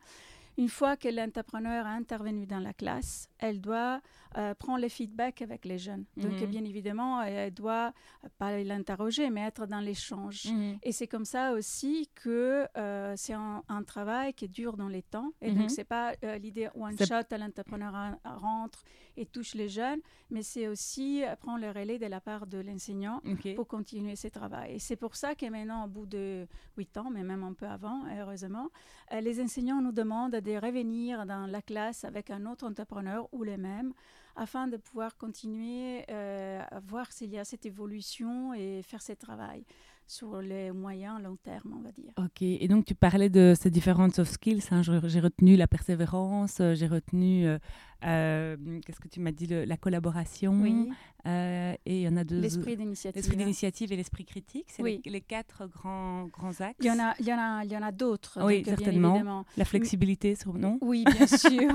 une 0.58 0.70
fois 0.70 0.98
que 0.98 1.08
l'entrepreneur 1.08 1.86
a 1.86 1.92
intervenu 1.92 2.46
dans 2.46 2.60
la 2.60 2.74
classe, 2.74 3.28
elle 3.40 3.60
doit 3.62 4.02
euh, 4.38 4.56
prendre 4.56 4.80
les 4.80 4.90
feedbacks 4.90 5.42
avec 5.44 5.64
les 5.66 5.78
jeunes. 5.78 6.06
Donc, 6.18 6.32
mhm. 6.42 6.48
bien 6.48 6.64
évidemment, 6.64 7.22
elle 7.22 7.54
doit 7.54 7.94
euh, 8.24 8.28
pas 8.40 8.58
l'interroger, 8.64 9.30
mais 9.30 9.42
être 9.42 9.68
dans 9.68 9.80
l'échange. 9.80 10.46
Mhm. 10.46 10.78
Et 10.82 10.92
c'est 10.92 11.08
comme 11.08 11.26
ça 11.26 11.54
aussi 11.54 12.10
que 12.16 12.66
euh, 12.78 13.14
c'est 13.16 13.34
un, 13.34 13.62
travail 13.86 14.34
qui 14.34 14.48
dure 14.48 14.78
dans 14.78 14.88
les 14.88 15.02
temps. 15.04 15.34
Et 15.42 15.52
donc, 15.52 15.64
mhm. 15.64 15.70
c'est 15.70 15.84
pas 15.84 16.14
l'idée 16.42 16.70
one 16.76 16.98
shot, 16.98 17.36
l'entrepreneur 17.38 18.16
rentre 18.24 18.84
et 19.18 19.26
touche 19.26 19.54
les 19.56 19.68
jeunes, 19.68 20.00
mais 20.32 20.42
c'est 20.42 20.68
aussi 20.68 21.22
prendre 21.42 21.60
le 21.60 21.70
relais 21.70 22.00
de 22.00 22.06
la 22.08 22.22
part 22.22 22.48
de 22.48 22.60
l'enseignant 22.60 23.22
pour 23.56 23.68
continuer 23.68 24.16
ce 24.16 24.30
travail. 24.30 24.76
Et 24.76 24.80
c'est 24.80 24.96
pour 24.96 25.16
ça 25.16 25.36
que 25.36 25.46
maintenant, 25.48 25.86
au 25.86 25.88
bout 25.88 26.06
de 26.06 26.48
huit 26.78 26.96
ans, 26.98 27.10
mais 27.12 27.24
même 27.24 27.44
un 27.44 27.54
peu 27.54 27.66
avant, 27.68 28.04
heureusement, 28.18 28.70
les 29.12 29.42
enseignants 29.42 29.82
nous 29.82 29.92
demandent 29.92 30.36
de 30.44 30.54
revenir 30.58 31.26
dans 31.26 31.48
la 31.48 31.62
classe 31.62 32.04
avec 32.04 32.30
un 32.30 32.46
autre 32.46 32.66
entrepreneur 32.66 33.28
ou 33.32 33.44
les 33.44 33.58
mêmes 33.58 33.94
afin 34.36 34.68
de 34.68 34.78
pouvoir 34.78 35.16
continuer 35.18 36.04
euh, 36.10 36.62
à 36.70 36.80
voir 36.80 37.12
s'il 37.12 37.32
y 37.32 37.38
a 37.38 37.46
cette 37.46 37.66
évolution 37.66 38.54
et 38.54 38.82
faire 38.84 39.02
ce 39.02 39.14
travail 39.14 39.64
sur 40.06 40.42
les 40.42 40.72
moyens 40.72 41.22
long 41.22 41.38
terme, 41.38 41.76
on 41.78 41.82
va 41.82 41.92
dire. 41.92 42.12
Ok, 42.18 42.42
et 42.42 42.68
donc 42.68 42.86
tu 42.86 42.94
parlais 42.94 43.30
de 43.30 43.54
ces 43.60 43.70
différentes 43.70 44.16
soft 44.16 44.34
skills. 44.34 44.64
Hein. 44.72 44.82
J'ai 44.82 45.20
retenu 45.20 45.56
la 45.56 45.68
persévérance, 45.68 46.60
euh, 46.60 46.74
j'ai 46.76 46.88
retenu 46.88 47.48
euh, 47.48 47.58
euh, 48.06 48.58
qu'est-ce 48.86 49.00
que 49.00 49.08
tu 49.08 49.20
m'as 49.20 49.32
dit 49.32 49.48
La 49.48 49.78
collaboration. 49.78 50.54
Oui. 50.62 50.90
Euh, 51.26 51.74
et 51.86 52.02
il 52.02 52.02
y 52.02 52.08
en 52.08 52.18
a 52.18 52.24
deux. 52.26 52.40
L'esprit 52.40 52.76
d'initiative. 52.76 53.16
L'esprit 53.16 53.38
d'initiative 53.38 53.94
et 53.94 53.96
l'esprit 53.96 54.26
critique. 54.26 54.66
C'est 54.68 54.84
oui. 54.84 55.02
les, 55.06 55.22
quatre 55.22 55.68
grands, 55.68 56.26
grands 56.26 56.60
axes. 56.60 56.76
Il 56.82 56.88
y 56.88 56.92
en 56.92 57.00
a, 57.00 57.14
il 57.20 57.26
y 57.26 57.34
en 57.34 57.38
a, 57.40 57.64
il 57.64 57.72
y 57.72 57.78
en 57.78 57.82
a 57.82 57.92
d'autres. 57.94 58.40
Oui, 58.44 58.64
certainement. 58.66 59.46
La 59.56 59.64
flexibilité, 59.66 60.36
non 60.56 60.78
Oui, 60.82 61.06
bien 61.06 61.28
sûr. 61.28 61.74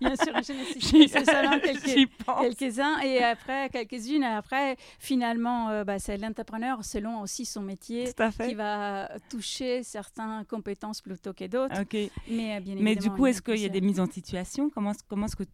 bien 0.00 0.14
sûr, 0.14 0.32
je 0.36 1.24
seulement 1.24 1.58
quelques, 1.58 2.08
quelques-uns. 2.40 3.00
Et 3.00 3.18
après, 3.18 3.68
quelques-unes. 3.70 4.22
Après, 4.22 4.76
finalement, 5.00 5.70
euh, 5.70 5.84
bah, 5.84 5.98
c'est 5.98 6.16
l'entrepreneur, 6.16 6.84
selon 6.84 7.20
aussi 7.20 7.44
son 7.46 7.62
métier, 7.62 8.12
qui 8.46 8.54
va 8.54 9.10
toucher 9.28 9.82
certaines 9.82 10.44
compétences 10.48 11.00
plutôt 11.00 11.32
que 11.32 11.46
d'autres. 11.46 11.80
Ok. 11.80 11.96
Mais, 12.30 12.60
bien 12.60 12.76
Mais 12.78 12.94
du 12.94 13.10
coup, 13.10 13.26
est-ce 13.26 13.42
qu'il 13.42 13.58
y 13.58 13.64
a 13.64 13.68
des 13.68 13.80
mises 13.80 13.98
en 13.98 14.06
situation? 14.06 14.70
Comment, 14.70 14.92
comment 15.08 15.26
est-ce 15.26 15.36
que 15.36 15.44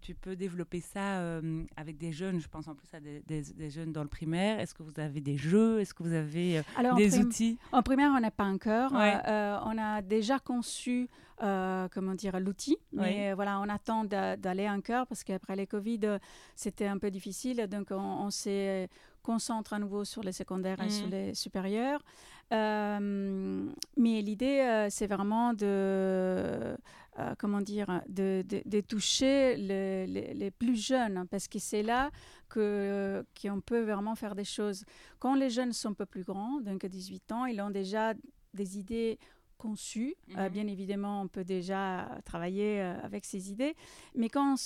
tu, 0.00 0.14
peux 0.14 0.36
développer 0.36 0.80
ça 0.80 1.18
euh, 1.18 1.64
avec 1.76 1.98
des 1.98 2.12
jeunes 2.12 2.40
Je 2.40 2.48
pense 2.48 2.68
en 2.68 2.74
plus 2.74 2.88
à 2.94 3.00
des, 3.00 3.70
jeunes 3.70 3.92
dans 3.92 4.02
le 4.02 4.08
primaire. 4.08 4.58
Est-ce 4.60 4.74
que 4.74 4.82
vous 4.82 4.98
avez 4.98 5.20
des 5.20 5.36
jeux? 5.36 5.80
Est-ce 5.80 5.92
que 5.92 6.02
vous 6.02 6.12
avez 6.12 6.58
euh, 6.58 6.94
des 6.96 7.18
outils? 7.18 7.58
En 7.72 7.82
primaire, 7.82 8.12
on 8.16 8.20
n'a 8.20 8.30
pas 8.30 8.44
encore. 8.44 8.92
Euh, 8.94 9.58
on 9.64 9.78
a 9.78 10.02
déjà 10.02 10.38
conçu 10.38 11.08
comment 11.38 12.14
dire, 12.14 12.40
l'outil. 12.40 12.78
Mais 12.92 13.34
voilà, 13.34 13.60
on 13.60 13.68
attend 13.68 14.04
d'aller 14.04 14.68
encore 14.68 15.06
parce 15.06 15.24
qu'après 15.24 15.56
les 15.56 15.66
Covid, 15.66 16.18
c'était 16.54 16.86
un 16.86 16.98
peu 16.98 17.10
difficile. 17.10 17.66
Donc, 17.66 17.88
on, 17.90 18.30
s'est 18.30 18.88
concentre 19.22 19.72
à 19.72 19.78
nouveau 19.78 20.04
sur 20.04 20.22
les 20.22 20.32
secondaires 20.32 20.80
et 20.80 20.88
sur 20.88 21.08
mmh. 21.08 21.10
les 21.10 21.34
supérieurs. 21.34 22.02
mais 22.50 24.22
l'idée, 24.22 24.86
c'est 24.90 25.06
vraiment 25.06 25.52
de 25.52 26.76
euh, 27.18 27.34
comment 27.38 27.62
dire, 27.62 28.02
de, 28.08 28.44
de, 28.46 28.80
toucher 28.80 29.56
les, 29.56 30.06
les, 30.06 30.50
plus 30.50 30.76
jeunes, 30.76 31.16
hein, 31.16 31.26
parce 31.30 31.48
que 31.48 31.58
c'est 31.58 31.82
là 31.82 32.10
que 32.50 33.24
qu'on 33.40 33.62
peut 33.62 33.82
vraiment 33.82 34.14
faire 34.14 34.34
des 34.34 34.44
choses. 34.44 34.84
Quand 35.18 35.34
les 35.34 35.48
jeunes 35.48 35.72
sont 35.72 35.90
un 35.90 35.94
peu 35.94 36.04
plus 36.04 36.24
grands, 36.24 36.60
donc 36.60 36.84
18 36.84 37.32
ans, 37.32 37.46
ils 37.46 37.60
ont 37.62 37.70
déjà 37.70 38.12
des 38.52 38.78
idées 38.78 39.18
conçues. 39.56 40.14
Euh, 40.36 40.44
mhm. 40.44 40.48
bien 40.50 40.66
évidemment, 40.66 41.22
on 41.22 41.28
peut 41.28 41.44
déjà 41.44 42.06
travailler 42.26 42.82
euh, 42.82 43.00
avec 43.02 43.24
ces 43.24 43.50
idées, 43.50 43.74
mais 44.14 44.28
quand, 44.28 44.56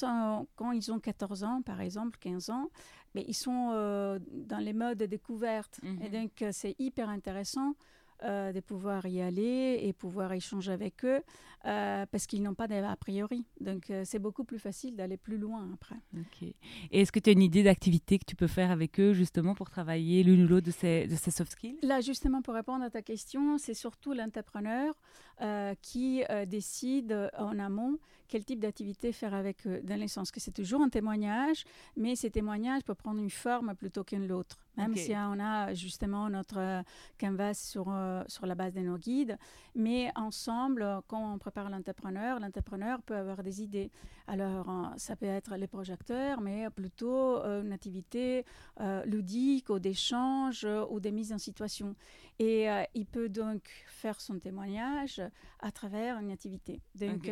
quand 0.57 0.73
ils 0.73 0.90
ont 0.90 0.99
14 0.99 1.45
ans, 1.45 1.62
par 1.62 1.80
exemple, 1.80 2.19
15 2.19 2.50
ans, 2.50 2.69
mais 3.14 3.25
ils 3.28 3.35
sont 3.35 3.71
dans 4.28 4.59
les 4.59 4.73
modes 4.73 4.99
de 4.99 5.07
découverte. 5.07 5.80
Et 5.85 6.09
mhm. 6.09 6.11
donc, 6.11 6.45
c'est 6.52 6.75
hyper 6.80 7.09
intéressant 7.09 7.75
euh, 8.22 8.52
de 8.52 8.60
pouvoir 8.60 9.06
y 9.06 9.20
aller 9.20 9.80
et 9.82 9.92
pouvoir 9.92 10.32
échanger 10.32 10.72
avec 10.72 11.04
eux 11.04 11.22
euh, 11.64 12.06
parce 12.10 12.26
qu'ils 12.26 12.42
n'ont 12.42 12.54
pas 12.54 12.68
d'a 12.68 12.96
priori. 12.96 13.44
Donc 13.60 13.92
c'est 14.04 14.18
beaucoup 14.18 14.44
plus 14.44 14.58
facile 14.58 14.96
d'aller 14.96 15.16
plus 15.16 15.38
loin 15.38 15.68
après. 15.74 15.96
Et 16.90 17.02
est-ce 17.02 17.12
que 17.12 17.18
tu 17.18 17.30
as 17.30 17.32
une 17.32 17.42
idée 17.42 17.62
d'activité 17.62 18.18
que 18.18 18.24
tu 18.24 18.36
peux 18.36 18.46
faire 18.46 18.70
avec 18.70 18.98
eux 19.00 19.12
justement 19.12 19.54
pour 19.54 19.70
travailler 19.70 20.22
l'une 20.22 20.44
ou 20.44 20.48
l'autre 20.48 20.66
de 20.66 20.70
ces, 20.70 21.06
de 21.06 21.16
ces 21.16 21.30
soft 21.30 21.52
skills? 21.52 21.78
Là, 21.82 22.00
justement, 22.00 22.42
pour 22.42 22.54
répondre 22.54 22.84
à 22.84 22.90
ta 22.90 23.02
question, 23.02 23.58
c'est 23.58 23.74
surtout 23.74 24.12
l'entrepreneur 24.12 24.94
qui 25.82 26.22
décide 26.46 27.30
en 27.38 27.58
amont 27.58 27.98
quel 28.30 28.44
type 28.44 28.60
d'activité 28.60 29.12
faire 29.12 29.34
avec 29.34 29.66
eux, 29.66 29.80
dans 29.82 30.00
le 30.00 30.06
sens 30.06 30.30
que 30.30 30.40
c'est 30.40 30.52
toujours 30.52 30.80
un 30.80 30.88
témoignage, 30.88 31.64
mais 31.96 32.14
ces 32.14 32.30
témoignages 32.30 32.82
peuvent 32.84 32.96
prendre 32.96 33.20
une 33.20 33.30
forme 33.30 33.75
plutôt 33.75 34.04
qu'une 34.04 34.26
l'autre. 34.26 34.56
Même 34.76 34.96
si 34.96 35.12
on 35.14 35.38
a 35.40 35.75
justement 35.75 36.30
notre 36.30 36.58
euh, 36.58 36.82
canvas 37.18 37.54
sur, 37.54 37.87
euh, 37.88 38.22
sur 38.28 38.46
la 38.46 38.54
base 38.54 38.72
de 38.72 38.80
nos 38.80 38.96
guides, 38.96 39.37
mais 39.75 40.10
ensemble, 40.14 40.87
quand 41.06 41.34
on 41.34 41.38
prépare 41.38 41.68
l'entrepreneur, 41.68 42.40
l'entrepreneur 42.40 43.02
peut 43.02 43.16
avoir 43.16 43.42
des 43.42 43.62
idées. 43.62 43.90
Alors, 44.26 44.70
euh, 44.70 44.84
ça 44.96 45.16
peut 45.16 45.26
être 45.26 45.56
les 45.56 45.66
projecteurs, 45.66 46.40
mais 46.40 46.70
plutôt 46.70 47.42
une 47.42 47.72
activité 47.72 48.44
ludique 49.04 49.70
ou 49.70 49.78
d'échange 49.78 50.66
ou 50.88 51.00
de 51.00 51.10
mise 51.10 51.32
en 51.32 51.38
situation. 51.38 51.94
Et 52.38 52.68
il 52.94 53.06
peut 53.06 53.28
donc 53.28 53.62
faire 53.87 54.20
son 54.20 54.38
témoignage 54.38 55.20
à 55.58 55.70
travers 55.70 56.18
une 56.18 56.30
activité. 56.30 56.80
Donc, 56.94 57.30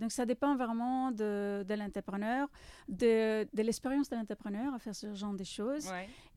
donc 0.00 0.12
ça 0.12 0.26
dépend 0.32 0.54
vraiment 0.56 1.10
de, 1.10 1.64
de 1.70 1.74
l'entrepreneur, 1.80 2.48
de, 2.88 3.44
de 3.58 3.62
l'expérience 3.62 4.08
de 4.12 4.16
l'entrepreneur 4.16 4.68
à 4.74 4.78
faire 4.84 4.94
ce 5.02 5.08
genre 5.20 5.34
de 5.42 5.46
choses. 5.58 5.86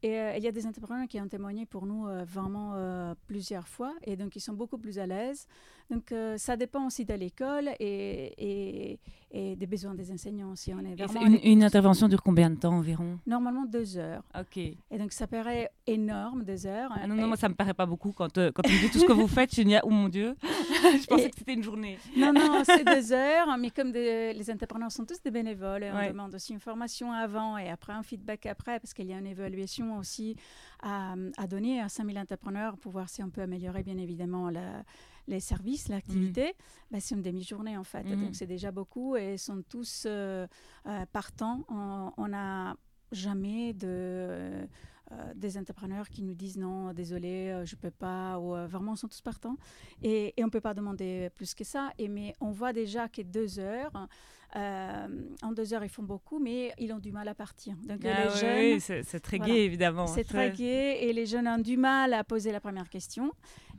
Et 0.08 0.14
il 0.38 0.44
y 0.44 0.48
a 0.48 0.52
des 0.60 0.66
entrepreneurs 0.72 1.08
qui 1.12 1.20
ont 1.24 1.28
témoigné 1.36 1.66
pour 1.74 1.84
nous 1.92 2.04
euh, 2.08 2.24
vraiment 2.36 2.70
euh, 2.76 3.16
plusieurs 3.28 3.68
fois 3.76 3.94
et 4.10 4.14
donc 4.20 4.36
ils 4.38 4.42
sont 4.48 4.54
beaucoup 4.62 4.78
plus 4.78 4.96
à 5.00 5.06
l'aise. 5.12 5.48
Donc 5.92 6.12
euh, 6.12 6.38
ça 6.38 6.58
dépend 6.58 6.88
aussi 6.88 7.06
de 7.06 7.14
l'école 7.14 7.70
et, 7.80 9.00
et, 9.32 9.56
des 9.56 9.68
besoins 9.68 9.94
des 9.94 10.12
enseignants. 10.12 10.56
Si 10.56 10.74
on 10.74 10.80
est 10.80 10.96
une, 11.26 11.40
une, 11.44 11.64
intervention 11.64 12.08
dure 12.08 12.24
combien 12.24 12.50
de 12.50 12.56
temps 12.56 12.74
environ? 12.74 13.20
Normalement 13.28 13.66
deux 13.66 13.98
heures. 13.98 14.24
Ok. 14.40 14.58
Et 14.58 14.98
donc 14.98 15.12
ça 15.12 15.28
paraît 15.28 15.70
énorme, 15.86 16.44
deux 16.44 16.66
heures. 16.66 16.90
Ah 16.96 17.06
non, 17.06 17.16
non, 17.16 17.28
moi 17.28 17.36
ça 17.36 17.50
me 17.50 17.54
paraît 17.54 17.74
pas 17.74 17.86
beaucoup 17.86 18.14
quand, 18.14 18.34
quand 18.34 18.62
tu 18.64 18.72
me 18.72 18.80
dis 18.80 18.90
tout 18.90 19.00
ce 19.00 19.06
que 19.06 19.12
vous 19.12 19.28
faites. 19.28 19.54
Je 19.54 19.62
dis, 19.64 19.76
oh 19.84 19.90
mon 19.90 20.08
Dieu, 20.08 20.38
je 20.42 21.06
pensais 21.06 21.30
que 21.30 21.38
c'était 21.38 21.54
une 21.54 21.64
journée. 21.64 22.00
Non, 22.16 22.32
non, 22.32 22.64
c'est 22.64 22.86
deux 22.86 23.12
heures, 23.12 23.58
mais 23.60 23.72
comme 23.72 23.92
les 23.92 24.50
entrepreneurs 24.50 24.92
sont 24.92 25.06
tous 25.06 25.22
des 25.22 25.32
bénévoles, 25.32 25.84
et 25.84 25.92
on 25.92 26.08
demande 26.08 26.36
aussi 26.36 26.54
une 26.54 26.62
formation 26.62 27.12
avant 27.12 27.58
et 27.58 27.70
après 27.70 27.94
un 27.94 28.04
feedback 28.04 28.46
après, 28.46 28.80
parce 28.80 28.94
qu'il 28.94 29.08
y 29.08 29.14
a 29.14 29.20
une 29.20 29.28
évaluation 29.28 29.98
aussi 29.98 30.38
à, 30.82 31.16
à 31.38 31.48
donner 31.48 31.82
à 31.82 31.90
5000 31.90 32.18
entrepreneurs 32.20 32.78
pour 32.78 32.94
voir 32.94 33.10
si 33.10 33.22
on 33.22 33.30
peut 33.30 33.42
améliorer 33.42 33.84
bien 33.84 33.98
évidemment 33.98 34.50
la 34.50 34.84
les 35.28 35.40
services, 35.40 35.88
l'activité, 35.88 36.50
mmh. 36.50 36.92
bah, 36.92 36.98
c'est 37.00 37.16
une 37.16 37.22
demi-journée 37.22 37.78
en 37.78 37.84
fait. 37.84 38.04
Mmh. 38.04 38.26
Donc 38.26 38.36
c'est 38.36 38.48
déjà 38.48 38.72
beaucoup 38.72 39.16
et 39.18 39.34
ils 39.34 39.40
sont 39.40 39.64
tous 39.68 40.06
euh, 40.06 40.48
euh, 40.88 41.06
partants. 41.12 41.64
On 41.70 42.28
n'a 42.28 42.76
jamais 43.12 43.74
de... 43.74 44.68
Euh, 45.12 45.34
des 45.36 45.58
entrepreneurs 45.58 46.10
qui 46.10 46.24
nous 46.24 46.34
disent 46.34 46.58
non, 46.58 46.92
désolé, 46.94 47.62
je 47.64 47.76
ne 47.76 47.80
peux 47.80 47.92
pas, 47.92 48.40
ou 48.40 48.56
vraiment, 48.68 48.94
ils 48.94 48.98
sont 48.98 49.08
tous 49.08 49.22
partants. 49.22 49.58
Et, 50.02 50.34
et 50.36 50.44
on 50.44 50.48
ne 50.48 50.52
peut 50.52 50.62
pas 50.62 50.74
demander 50.74 51.30
plus 51.36 51.54
que 51.54 51.64
ça. 51.64 51.92
Et, 51.98 52.08
mais 52.08 52.34
on 52.42 52.52
voit 52.52 52.74
déjà 52.74 53.08
que 53.08 53.22
deux 53.22 53.60
heures, 53.60 54.08
en 54.56 55.52
deux 55.52 55.74
heures, 55.74 55.84
ils 55.84 55.90
font 55.90 56.04
beaucoup, 56.04 56.40
mais 56.40 56.74
ils 56.80 56.92
ont 56.94 57.00
du 57.00 57.12
mal 57.12 57.28
à 57.28 57.36
partir. 57.36 57.76
Donc, 57.88 58.06
ah 58.06 58.26
les 58.26 58.80
jeunes, 58.80 58.80
c'est 58.80 59.20
très 59.20 59.38
gai, 59.38 59.66
évidemment. 59.66 60.08
C'est 60.08 60.24
très 60.24 60.52
gai, 60.52 61.04
et 61.04 61.14
les 61.14 61.26
jeunes 61.26 61.48
ont 61.48 61.58
du 61.58 61.78
mal 61.78 62.14
à 62.14 62.24
poser 62.24 62.52
la 62.52 62.60
première 62.60 62.90
question. 62.90 63.32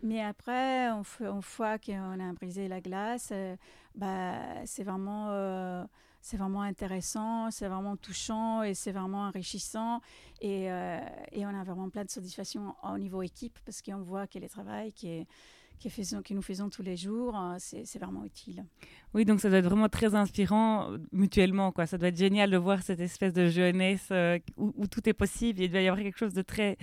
Mais 0.02 0.22
après, 0.22 0.88
une 0.88 1.42
fois 1.42 1.78
qu'on 1.78 2.20
a 2.20 2.32
brisé 2.34 2.68
la 2.68 2.80
glace, 2.80 3.30
euh, 3.32 3.56
bah, 3.94 4.66
c'est 4.66 4.84
vraiment, 4.84 5.28
euh, 5.30 5.84
c'est 6.26 6.36
vraiment 6.38 6.62
intéressant, 6.62 7.52
c'est 7.52 7.68
vraiment 7.68 7.96
touchant 7.96 8.64
et 8.64 8.74
c'est 8.74 8.90
vraiment 8.90 9.28
enrichissant. 9.28 10.00
Et, 10.40 10.72
euh, 10.72 10.98
et, 11.30 11.46
on 11.46 11.50
a 11.50 11.62
vraiment 11.62 11.88
plein 11.88 12.04
de 12.04 12.10
satisfaction 12.10 12.74
au 12.82 12.98
niveau 12.98 13.22
équipe 13.22 13.56
parce 13.64 13.80
qu'on 13.80 14.02
voit 14.02 14.26
que 14.26 14.40
le 14.40 14.48
travail 14.48 14.92
qui 14.92 15.08
est 15.08 15.26
qui 15.78 16.34
nous 16.34 16.42
faisons 16.42 16.70
tous 16.70 16.82
les 16.82 16.96
jours, 16.96 17.38
c'est 17.58 17.98
vraiment 17.98 18.24
utile. 18.24 18.64
Oui, 19.12 19.26
donc 19.26 19.40
ça 19.40 19.50
doit 19.50 19.58
être 19.58 19.66
vraiment 19.66 19.90
très 19.90 20.14
inspirant 20.14 20.88
mutuellement. 21.12 21.70
Quoi. 21.70 21.84
Ça 21.84 21.98
doit 21.98 22.08
être 22.08 22.16
génial 22.16 22.50
de 22.50 22.56
voir 22.56 22.82
cette 22.82 22.98
espèce 22.98 23.34
de 23.34 23.48
jeunesse 23.48 24.10
où, 24.56 24.86
tout 24.86 25.06
est 25.06 25.12
possible. 25.12 25.60
Il 25.60 25.70
doit 25.70 25.82
y 25.82 25.86
avoir 25.86 26.02
quelque 26.02 26.18
chose 26.18 26.32
de 26.32 26.40
très 26.40 26.78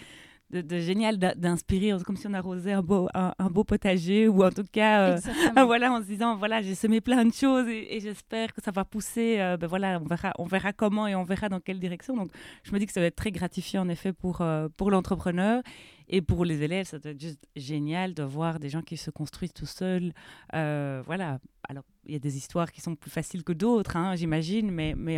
de, 0.61 0.79
génial 0.79 1.17
d'inspirer, 1.17 1.91
comme 2.05 2.15
si 2.15 2.27
on 2.27 2.33
arrosait 2.33 2.73
un 2.73 2.81
beau, 2.81 3.09
un, 3.13 3.49
beau 3.49 3.63
potager 3.63 4.27
ou 4.27 4.43
en 4.43 4.51
tout 4.51 4.65
cas, 4.71 5.09
euh, 5.09 5.17
voilà, 5.65 5.91
en 5.91 6.01
se 6.01 6.07
disant 6.07 6.37
voilà, 6.37 6.61
j'ai 6.61 6.75
semé 6.75 7.01
plein 7.01 7.25
de 7.25 7.33
choses 7.33 7.67
et, 7.67 7.99
j'espère 7.99 8.53
que 8.53 8.61
ça 8.61 8.71
va 8.71 8.85
pousser. 8.85 9.37
Euh, 9.39 9.57
ben 9.57 9.67
voilà, 9.67 9.99
on 9.99 10.05
verra, 10.05 10.31
on 10.37 10.45
verra 10.45 10.73
comment 10.73 11.07
et 11.07 11.15
on 11.15 11.23
verra 11.23 11.49
dans 11.49 11.59
quelle 11.59 11.79
direction. 11.79 12.15
Donc, 12.15 12.29
je 12.63 12.71
me 12.71 12.79
dis 12.79 12.85
que 12.85 12.91
ça 12.91 12.99
va 12.99 13.07
être 13.07 13.15
très 13.15 13.31
gratifiant 13.31 13.81
en 13.81 13.89
effet 13.89 14.13
pour, 14.13 14.41
euh, 14.41 14.67
pour 14.77 14.91
l'entrepreneur 14.91 15.63
et 16.13 16.21
pour 16.21 16.45
les 16.45 16.61
élèves. 16.61 16.85
Ça 16.85 16.99
doit 16.99 17.11
être 17.11 17.19
juste 17.19 17.45
génial 17.55 18.13
de 18.13 18.23
voir 18.23 18.59
des 18.59 18.69
gens 18.69 18.81
qui 18.81 18.95
se 18.97 19.09
construisent 19.09 19.53
tout 19.53 19.65
seuls. 19.65 20.13
voilà, 20.51 21.39
alors 21.67 21.83
il 22.05 22.13
y 22.13 22.15
a 22.15 22.19
des 22.19 22.37
histoires 22.37 22.71
qui 22.71 22.81
sont 22.81 22.95
plus 22.95 23.11
faciles 23.11 23.43
que 23.43 23.53
d'autres, 23.53 23.95
hein, 23.97 24.15
j'imagine, 24.15 24.69
mais, 24.71 24.93
mais 24.95 25.17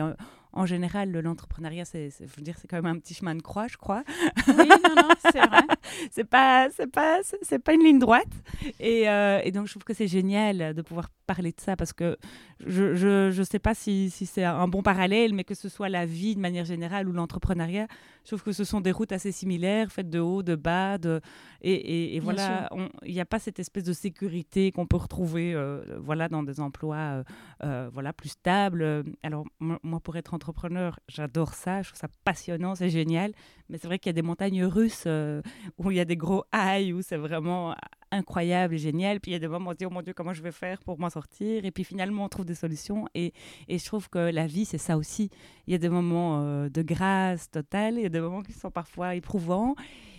en 0.55 0.65
général, 0.65 1.11
l'entrepreneuriat, 1.11 1.83
c'est, 1.83 2.09
veux 2.37 2.41
dire, 2.41 2.55
c'est 2.57 2.67
quand 2.67 2.77
même 2.77 2.85
un 2.85 2.97
petit 2.97 3.13
chemin 3.13 3.35
de 3.35 3.41
croix, 3.41 3.67
je 3.67 3.75
crois. 3.75 4.03
Oui, 4.47 4.69
non, 4.69 4.95
non, 4.95 5.09
c'est 5.19 5.45
vrai. 5.45 5.63
c'est 6.11 6.23
pas, 6.23 6.69
c'est 6.71 6.89
pas, 6.89 7.19
c'est 7.41 7.59
pas 7.59 7.73
une 7.73 7.83
ligne 7.83 7.99
droite. 7.99 8.31
Et, 8.79 9.09
euh, 9.09 9.41
et, 9.43 9.51
donc, 9.51 9.67
je 9.67 9.71
trouve 9.73 9.83
que 9.83 9.93
c'est 9.93 10.07
génial 10.07 10.73
de 10.73 10.81
pouvoir 10.81 11.09
parler 11.27 11.51
de 11.51 11.59
ça 11.59 11.75
parce 11.75 11.91
que 11.91 12.17
je, 12.65 12.95
je, 12.95 13.31
je 13.31 13.43
sais 13.43 13.59
pas 13.59 13.73
si, 13.73 14.09
si 14.09 14.25
c'est 14.25 14.45
un 14.45 14.67
bon 14.69 14.81
parallèle, 14.81 15.33
mais 15.33 15.43
que 15.43 15.55
ce 15.55 15.67
soit 15.67 15.89
la 15.89 16.05
vie 16.05 16.35
de 16.35 16.39
manière 16.39 16.65
générale 16.65 17.09
ou 17.09 17.11
l'entrepreneuriat, 17.11 17.87
je 18.23 18.29
trouve 18.29 18.43
que 18.43 18.53
ce 18.53 18.63
sont 18.63 18.79
des 18.79 18.91
routes 18.91 19.11
assez 19.11 19.33
similaires, 19.33 19.91
faites 19.91 20.09
de 20.09 20.19
haut, 20.19 20.41
de 20.41 20.55
bas, 20.55 20.84
de, 20.97 21.21
et, 21.61 22.15
et, 22.15 22.19
voilà, 22.19 22.69
il 23.03 23.13
n'y 23.13 23.19
a 23.19 23.25
pas 23.25 23.39
cette 23.39 23.59
espèce 23.59 23.83
de 23.83 23.93
sécurité 23.93 24.71
qu'on 24.71 24.85
peut 24.85 24.97
retrouver, 24.97 25.53
euh, 25.53 25.83
voilà, 25.99 26.29
dans 26.29 26.43
des 26.43 26.59
emplois, 26.59 27.23
euh, 27.63 27.89
voilà, 27.91 28.13
plus 28.13 28.29
stables. 28.29 29.03
Alors, 29.23 29.45
moi, 29.59 29.99
pour 29.99 30.15
être 30.15 30.33
entrepreneur, 30.33 30.99
j'adore 31.07 31.53
ça, 31.53 31.81
je 31.81 31.89
trouve 31.89 31.99
ça 31.99 32.07
passionnant, 32.23 32.75
c'est 32.75 32.89
génial. 32.89 33.31
Mais 33.69 33.77
c'est 33.77 33.87
vrai 33.87 33.97
qu'il 33.97 34.09
y 34.09 34.15
a 34.15 34.19
des 34.21 34.21
montagnes 34.21 34.63
russes 34.63 35.05
euh, 35.07 35.41
où 35.77 35.89
il 35.89 35.97
y 35.97 35.99
a 35.99 36.05
des 36.05 36.17
gros 36.17 36.43
highs, 36.51 36.93
où 36.93 37.01
c'est 37.01 37.17
vraiment 37.17 37.75
incroyable 38.11 38.75
et 38.75 38.77
génial. 38.77 39.19
Puis 39.19 39.31
il 39.31 39.33
y 39.33 39.37
a 39.37 39.39
des 39.39 39.47
moments 39.47 39.69
où 39.69 39.69
on 39.69 39.73
se 39.73 39.77
dit, 39.77 39.85
oh 39.85 39.89
mon 39.89 40.01
Dieu, 40.01 40.13
comment 40.13 40.33
je 40.33 40.41
vais 40.41 40.51
faire 40.51 40.81
pour 40.83 40.99
m'en 40.99 41.09
sortir? 41.09 41.65
Et 41.65 41.71
puis 41.71 41.83
finalement, 41.83 42.25
on 42.25 42.29
trouve 42.29 42.45
des 42.45 42.55
solutions. 42.55 43.07
Et, 43.13 43.33
et 43.67 43.77
je 43.77 43.85
trouve 43.85 44.09
que 44.09 44.19
la 44.19 44.47
vie, 44.47 44.65
c'est 44.65 44.77
ça 44.77 44.97
aussi. 44.97 45.29
Il 45.67 45.71
y 45.71 45.75
a 45.75 45.79
des 45.79 45.89
moments 45.89 46.41
euh, 46.41 46.69
de 46.69 46.81
grâce 46.81 47.49
totale, 47.49 47.95
il 47.97 48.03
y 48.03 48.05
a 48.05 48.09
des 48.09 48.21
moments 48.21 48.43
qui 48.43 48.53
sont 48.53 48.71
parfois 48.71 49.15
éprouvants. 49.15 49.75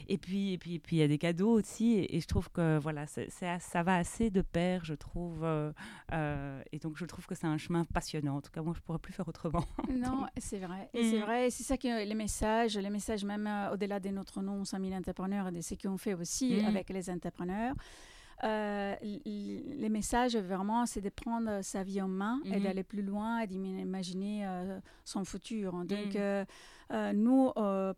Et 0.09 0.19
puis, 0.19 0.53
et 0.53 0.59
puis, 0.59 0.79
puis 0.79 0.97
il 0.97 0.99
y 1.01 1.03
a 1.03 1.09
des 1.09 1.19
cadeaux 1.19 1.51
aussi. 1.51 2.07
Et, 2.11 2.21
je 2.21 2.27
trouve 2.27 2.51
que 2.51 2.79
voilà, 2.79 3.07
ça 3.07 3.83
va 3.83 3.97
assez 3.97 4.31
de 4.31 4.43
pair, 4.43 4.85
je 4.85 4.95
trouve. 4.95 5.45
Euh, 5.45 5.73
euh, 6.13 6.63
et 6.73 6.79
donc, 6.79 6.97
je 6.97 7.05
trouve 7.05 7.27
que 7.27 7.35
c'est 7.35 7.47
un 7.47 7.59
chemin 7.59 7.85
passionnant. 7.85 8.37
En 8.37 8.41
tout 8.41 8.51
cas, 8.51 8.63
moi, 8.63 8.73
je 8.75 8.81
ne 8.81 8.85
pourrais 8.85 8.99
plus 8.99 9.13
faire 9.13 9.29
autrement. 9.29 9.65
Non, 9.97 10.27
c'est 10.37 10.59
vrai. 10.59 10.91
Et 10.93 11.11
c'est 11.11 11.19
mm. 11.19 11.23
vrai. 11.23 11.51
C'est 11.51 11.63
ça 11.63 11.77
que 11.77 12.05
les 12.05 12.15
messages, 12.15 12.77
les 12.77 12.91
messages 12.91 13.25
même 13.25 13.47
euh, 13.47 13.73
au-delà 13.73 13.99
de 13.99 14.11
notre 14.11 14.43
nom, 14.43 14.65
5000 14.65 14.95
entrepreneurs, 14.95 15.49
et 15.49 15.53
de 15.53 15.61
ce 15.61 15.75
qu'on 15.75 15.97
fait 15.97 16.15
aussi 16.15 16.61
mm. 16.61 16.67
avec 16.67 16.91
les 16.91 17.09
entrepreneurs. 17.09 17.75
Les 18.43 19.89
messages, 19.89 20.37
vraiment, 20.37 20.87
c'est 20.87 21.01
de 21.01 21.09
prendre 21.09 21.63
sa 21.63 21.83
vie 21.83 22.01
en 22.01 22.09
main 22.09 22.41
et 22.45 22.51
mm-hmm. 22.51 22.63
d'aller 22.63 22.85
plus 22.85 23.03
loin 23.03 23.41
et 23.41 23.47
d'imaginer 23.47 24.47
son 25.05 25.25
futur. 25.25 25.73
Donc, 25.85 26.15
mm. 26.15 26.47
Euh, 26.93 27.13
nous 27.13 27.51
euh, 27.57 27.93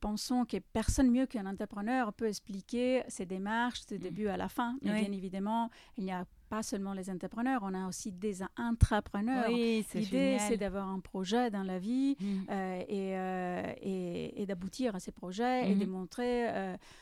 pensons 0.00 0.44
que 0.44 0.58
personne 0.58 1.10
mieux 1.10 1.26
qu'un 1.26 1.46
entrepreneur 1.46 2.12
peut 2.12 2.28
expliquer 2.28 3.02
ses 3.08 3.24
démarches 3.24 3.86
du 3.86 3.94
mm. 3.94 3.98
début 3.98 4.28
à 4.28 4.36
la 4.36 4.48
fin. 4.48 4.76
Mais 4.82 5.00
bien 5.00 5.12
évidemment, 5.12 5.70
il 5.96 6.04
n'y 6.04 6.12
a 6.12 6.26
pas 6.54 6.62
seulement 6.62 6.92
les 6.94 7.10
entrepreneurs, 7.10 7.62
on 7.64 7.74
a 7.74 7.88
aussi 7.88 8.12
des 8.12 8.36
intrapreneurs. 8.56 9.48
L'idée, 9.48 10.36
c'est 10.38 10.56
d'avoir 10.56 10.88
un 10.88 11.00
projet 11.00 11.50
dans 11.50 11.64
la 11.64 11.80
vie 11.80 12.16
mm. 12.20 12.26
euh, 12.48 13.72
et, 13.82 14.40
et, 14.40 14.46
d'aboutir 14.46 14.94
à 14.94 15.00
ces 15.00 15.10
projets 15.10 15.68
et 15.68 15.74
de 15.74 15.84
mm. 15.84 15.88
montrer 15.88 16.34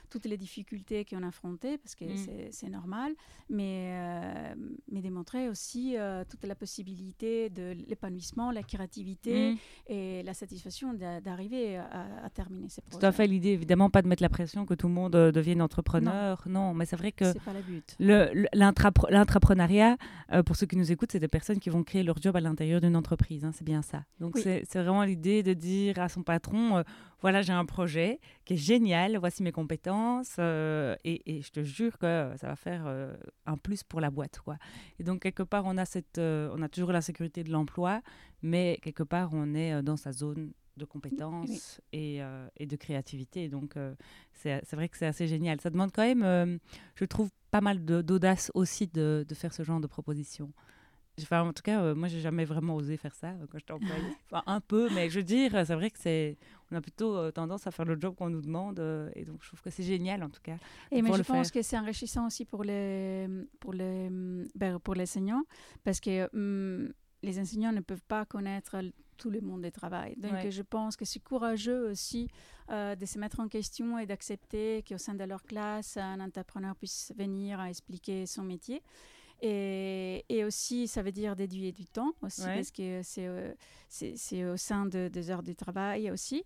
toutes 0.09 0.25
les 0.25 0.39
difficultés 0.39 1.05
qu'on 1.05 1.23
a 1.23 1.29
affrontées, 1.29 1.77
parce 1.77 1.95
que 1.95 2.05
c'est 2.51 2.69
normal, 2.71 3.13
mais, 3.51 4.55
mais 4.91 5.03
démontrer 5.03 5.49
aussi 5.51 5.97
toute 6.31 6.45
la 6.45 6.55
possibilité 6.55 7.51
de 7.51 7.75
l'épanouissement, 7.89 8.53
la 8.53 8.63
créativité 8.63 9.57
et 9.87 10.23
la 10.23 10.33
satisfaction 10.33 10.95
de 10.95 11.29
arriver 11.29 11.77
à, 11.77 12.31
terminer 12.31 12.69
ces 12.71 12.81
projets. 12.81 12.99
Tout 13.01 13.07
à 13.07 13.13
fait 13.13 13.27
l'idée, 13.27 13.51
évidemment, 13.51 13.91
pas 13.91 14.01
de 14.03 14.09
mettre 14.09 14.23
la 14.23 14.29
pression 14.29 14.65
que 14.65 14.75
tout 14.75 14.89
le 14.89 14.95
monde 14.95 15.15
euh, 15.15 15.33
devienne 15.33 15.61
entrepreneur. 15.61 16.43
Non, 16.47 16.73
mais 16.75 16.87
c'est 16.87 16.97
vrai 16.97 17.13
que. 17.13 17.33
C'est 17.33 17.43
pas 17.43 17.53
le 17.53 17.63
but. 17.63 17.97
L'intrapreneur 18.55 19.21
l'entrepreneuriat, 19.43 19.97
euh, 20.33 20.43
pour 20.43 20.57
ceux 20.57 20.67
qui 20.67 20.77
nous 20.77 20.93
écoutent, 20.93 21.13
c'est 21.13 21.19
des 21.19 21.29
personnes 21.29 21.59
qui 21.59 21.71
vont 21.71 21.83
créer 21.83 22.03
leur 22.03 22.21
job 22.21 22.37
à 22.37 22.41
l'intérieur 22.41 22.81
d'une 22.81 22.97
entreprise. 22.97 23.45
Hein, 23.45 23.51
c'est 23.53 23.65
bien 23.65 23.83
ça. 23.83 24.05
Donc, 24.21 24.39
c'est 24.39 24.65
vraiment 24.75 25.05
l'idée 25.05 25.43
de 25.43 25.53
dire 25.53 25.99
à 25.99 26.09
son 26.09 26.23
patron 26.23 26.79
euh, 26.79 26.83
voilà, 27.21 27.43
j'ai 27.43 27.53
un 27.53 27.65
projet 27.65 28.21
qui 28.45 28.55
est 28.55 28.57
génial, 28.57 29.17
voici 29.17 29.45
mes 29.45 29.53
compétences, 29.53 30.41
et, 30.41 30.99
et, 31.05 31.41
je 31.41 31.51
te 31.53 31.63
jure 31.63 31.97
que 31.99 32.33
ça 32.37 32.49
va 32.49 32.57
faire 32.57 32.85
un 33.47 33.57
plus 33.57 33.85
pour 33.85 34.01
la 34.01 34.11
boîte. 34.11 34.41
Quoi. 34.41 34.57
Et 34.99 35.05
donc, 35.05 35.21
quelque 35.21 35.45
part, 35.45 35.63
on 35.67 35.79
a, 35.79 35.85
cette, 35.85 36.19
on 36.19 36.61
a 36.61 36.69
toujours 36.69 36.91
la 36.91 37.01
sécurité 37.01 37.45
de 37.45 37.53
l'emploi, 37.53 38.03
mais 38.43 38.81
quelque 38.83 39.05
part, 39.05 39.31
on 39.33 39.55
est 39.55 39.85
dans 39.85 39.97
sa 39.97 40.11
zone 40.11 40.51
de 40.77 40.85
compétences 40.85 41.81
et, 41.93 42.23
euh, 42.23 42.49
et, 42.57 42.67
de 42.67 42.77
créativité. 42.77 43.49
Donc, 43.49 43.77
euh, 43.77 43.95
c'est 44.33 44.73
vrai 44.73 44.89
que 44.89 44.97
c'est 44.97 45.07
assez 45.07 45.27
génial. 45.27 45.61
Ça 45.61 45.71
demande 45.71 45.93
quand 45.93 46.03
même, 46.03 46.23
euh, 46.23 46.59
je 46.95 47.05
trouve, 47.05 47.31
pas 47.51 47.61
mal 47.61 47.85
d'audace 47.85 48.51
aussi 48.55 48.87
de, 48.87 49.27
de, 49.29 49.35
faire 49.35 49.53
ce 49.53 49.63
genre 49.63 49.81
de 49.81 49.87
proposition. 49.87 50.51
Enfin, 51.21 51.43
en 51.43 51.53
tout 51.53 51.63
cas, 51.63 51.93
moi, 51.95 52.09
j'ai 52.09 52.21
jamais 52.21 52.47
vraiment 52.47 52.75
osé 52.75 52.97
faire 52.97 53.15
ça 53.15 53.35
quand 53.51 53.59
j'étais 53.59 53.75
employée. 53.75 53.93
Enfin, 54.31 54.43
un 54.47 54.61
peu, 54.61 54.89
mais 54.95 55.11
je 55.11 55.19
veux 55.19 55.25
dire, 55.25 55.51
c'est 55.67 55.75
vrai 55.75 55.91
que 55.91 55.99
c'est, 55.99 56.39
on 56.71 56.77
a 56.77 56.81
plutôt 56.81 57.31
tendance 57.33 57.67
à 57.67 57.71
faire 57.71 57.85
le 57.85 58.01
job 58.01 58.15
qu'on 58.15 58.31
nous 58.31 58.41
demande, 58.41 58.81
et 59.15 59.27
donc 59.27 59.43
je 59.43 59.49
trouve 59.49 59.61
que 59.61 59.69
c'est 59.69 59.83
génial 59.83 60.23
en 60.23 60.31
tout 60.31 60.41
cas. 60.43 60.57
Et 60.91 61.03
mais 61.03 61.13
je 61.13 61.23
pense 61.23 61.51
que 61.51 61.61
c'est 61.61 61.77
enrichissant 61.77 62.27
aussi 62.27 62.47
pour 62.47 62.65
les, 62.65 63.29
pour 63.61 63.75
les, 63.75 64.09
ben, 64.55 64.79
pour 64.79 64.95
les 64.95 65.03
enseignants, 65.03 65.45
parce 65.85 66.01
que 66.01 66.31
hum, 66.35 66.91
les 67.23 67.39
enseignants 67.39 67.73
ne 67.73 67.81
peuvent 67.81 68.05
pas 68.09 68.25
connaître 68.25 68.77
tout 69.23 69.31
le 69.31 69.41
monde 69.41 69.63
du 69.63 69.71
travail. 69.71 70.17
Donc, 70.17 70.51
je 70.51 70.63
pense 70.63 70.97
que 70.97 71.05
c'est 71.05 71.21
courageux 71.21 71.89
aussi 71.89 72.29
euh, 72.71 72.97
de 72.97 73.07
se 73.07 73.19
mettre 73.21 73.39
en 73.39 73.47
question 73.47 73.97
et 73.97 74.07
d'accepter 74.07 74.83
qu'au 74.87 74.99
sein 74.99 75.15
de 75.15 75.23
leur 75.23 75.45
classe, 75.45 75.97
un 75.97 76.19
entrepreneur 76.19 76.75
puisse 76.75 77.13
venir 77.17 77.61
à 77.61 77.69
expliquer 77.71 78.27
son 78.27 78.43
métier. 78.43 78.83
Et, 79.41 80.25
et, 80.29 80.45
aussi, 80.45 80.89
ça 80.89 81.03
veut 81.03 81.13
dire 81.13 81.35
déduire 81.37 81.73
du 81.73 81.85
temps 81.85 82.13
aussi, 82.23 82.43
parce 82.43 82.71
que 82.71 83.01
c'est 83.03 83.27
euh, 83.27 83.53
c'est 83.89 84.45
au 84.45 84.57
sein 84.57 84.87
de, 84.87 85.09
des 85.09 85.31
heures 85.31 85.43
du 85.43 85.55
travail 85.57 86.11
aussi. 86.11 86.45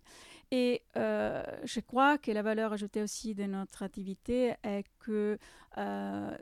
Et 0.51 0.83
euh, 0.97 1.43
je 1.65 1.81
crois 1.81 2.17
que 2.17 2.31
la 2.31 2.43
valeur 2.43 2.73
ajoutée 2.73 3.03
aussi 3.03 3.35
de 3.35 3.45
notre 3.45 3.83
activité 3.83 4.55
est 4.63 4.85
que 4.99 5.39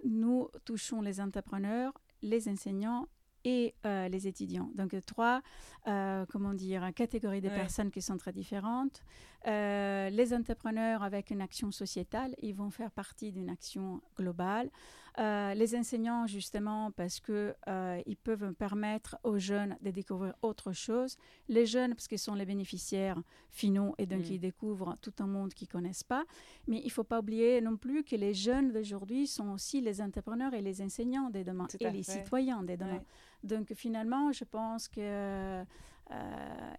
nous 0.04 0.48
touchons 0.64 1.00
les 1.00 1.20
entrepreneurs, 1.20 1.92
les 2.22 2.48
enseignants 2.48 3.08
et 3.44 3.74
euh, 3.84 4.08
les 4.08 4.26
étudiants. 4.26 4.70
Donc 4.74 4.96
trois, 5.06 5.42
euh, 5.86 6.24
comment 6.30 6.54
dire, 6.54 6.92
catégories 6.94 7.40
de 7.40 7.48
personnes 7.48 7.90
qui 7.90 8.02
sont 8.02 8.16
très 8.16 8.32
différentes. 8.32 9.02
Euh, 9.46 10.08
les 10.10 10.32
entrepreneurs 10.32 11.02
avec 11.02 11.30
une 11.30 11.42
action 11.42 11.70
sociétale, 11.70 12.34
ils 12.40 12.54
vont 12.54 12.70
faire 12.70 12.90
partie 12.90 13.32
d'une 13.32 13.50
action 13.50 14.00
globale. 14.16 14.70
Euh, 15.18 15.54
les 15.54 15.76
enseignants, 15.76 16.26
justement, 16.26 16.90
parce 16.90 17.20
qu'ils 17.20 17.54
euh, 17.68 18.02
peuvent 18.24 18.52
permettre 18.54 19.16
aux 19.22 19.38
jeunes 19.38 19.76
de 19.80 19.90
découvrir 19.90 20.34
autre 20.42 20.72
chose. 20.72 21.16
Les 21.48 21.66
jeunes, 21.66 21.94
parce 21.94 22.08
qu'ils 22.08 22.18
sont 22.18 22.34
les 22.34 22.44
bénéficiaires 22.44 23.22
finaux 23.50 23.94
et 23.98 24.06
donc 24.06 24.22
mm. 24.22 24.32
ils 24.32 24.40
découvrent 24.40 24.96
tout 25.00 25.12
un 25.20 25.26
monde 25.26 25.54
qu'ils 25.54 25.68
ne 25.68 25.72
connaissent 25.72 26.02
pas. 26.02 26.24
Mais 26.66 26.80
il 26.80 26.86
ne 26.86 26.90
faut 26.90 27.04
pas 27.04 27.20
oublier 27.20 27.60
non 27.60 27.76
plus 27.76 28.02
que 28.02 28.16
les 28.16 28.34
jeunes 28.34 28.72
d'aujourd'hui 28.72 29.28
sont 29.28 29.50
aussi 29.50 29.80
les 29.80 30.02
entrepreneurs 30.02 30.52
et 30.52 30.62
les 30.62 30.82
enseignants 30.82 31.30
des 31.30 31.44
demain 31.44 31.68
et 31.78 31.90
les 31.90 32.02
citoyens 32.02 32.64
des 32.64 32.76
demain. 32.76 33.02
Donc 33.44 33.72
finalement, 33.74 34.32
je 34.32 34.44
pense 34.44 34.88
que 34.88 35.00
euh, 35.00 35.64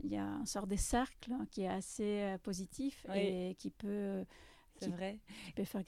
il 0.04 0.12
y 0.12 0.17
a 0.17 0.26
une 0.26 0.45
sorte 0.45 0.67
de 0.67 0.76
cercle 0.76 1.32
qui 1.52 1.62
est 1.62 1.69
assez 1.69 2.36
positif 2.43 3.06
et 3.13 3.56
qui 3.58 3.69
peut 3.69 4.26
c'est 4.80 4.90
vrai. 4.90 5.20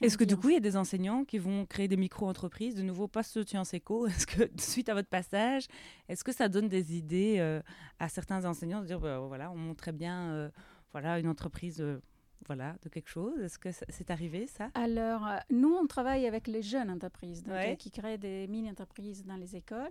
Est-ce 0.00 0.16
que 0.16 0.24
du 0.24 0.36
coup, 0.36 0.48
il 0.48 0.54
y 0.54 0.56
a 0.56 0.60
des 0.60 0.76
enseignants 0.76 1.24
qui 1.24 1.38
vont 1.38 1.66
créer 1.66 1.88
des 1.88 1.96
micro-entreprises, 1.96 2.74
de 2.74 2.82
nouveau 2.82 3.08
pas 3.08 3.22
Sciences 3.22 3.74
Éco? 3.74 4.06
Est-ce 4.08 4.26
que 4.26 4.50
suite 4.58 4.88
à 4.88 4.94
votre 4.94 5.08
passage, 5.08 5.66
est-ce 6.08 6.24
que 6.24 6.32
ça 6.32 6.48
donne 6.48 6.68
des 6.68 6.96
idées 6.96 7.36
euh, 7.38 7.60
à 7.98 8.08
certains 8.08 8.44
enseignants 8.44 8.80
de 8.80 8.86
dire, 8.86 9.00
bah, 9.00 9.18
voilà, 9.20 9.50
on 9.50 9.56
montre 9.56 9.82
très 9.82 9.92
bien 9.92 10.30
euh, 10.30 10.50
voilà, 10.92 11.18
une 11.18 11.28
entreprise 11.28 11.80
euh, 11.80 12.00
voilà, 12.46 12.76
de 12.82 12.88
quelque 12.88 13.08
chose? 13.08 13.38
Est-ce 13.40 13.58
que 13.58 13.70
c'est 13.72 14.10
arrivé 14.10 14.46
ça? 14.46 14.70
Alors, 14.74 15.26
euh, 15.26 15.36
nous, 15.50 15.74
on 15.74 15.86
travaille 15.86 16.26
avec 16.26 16.46
les 16.46 16.62
jeunes 16.62 16.90
entreprises 16.90 17.44
euh, 17.48 17.74
qui 17.74 17.90
créent 17.90 18.18
des 18.18 18.46
mini-entreprises 18.46 19.24
dans 19.24 19.36
les 19.36 19.56
écoles. 19.56 19.90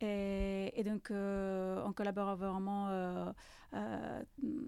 Et, 0.00 0.82
donc, 0.84 1.10
euh, 1.10 1.82
on 1.86 1.92
collabore 1.92 2.36
vraiment 2.36 3.34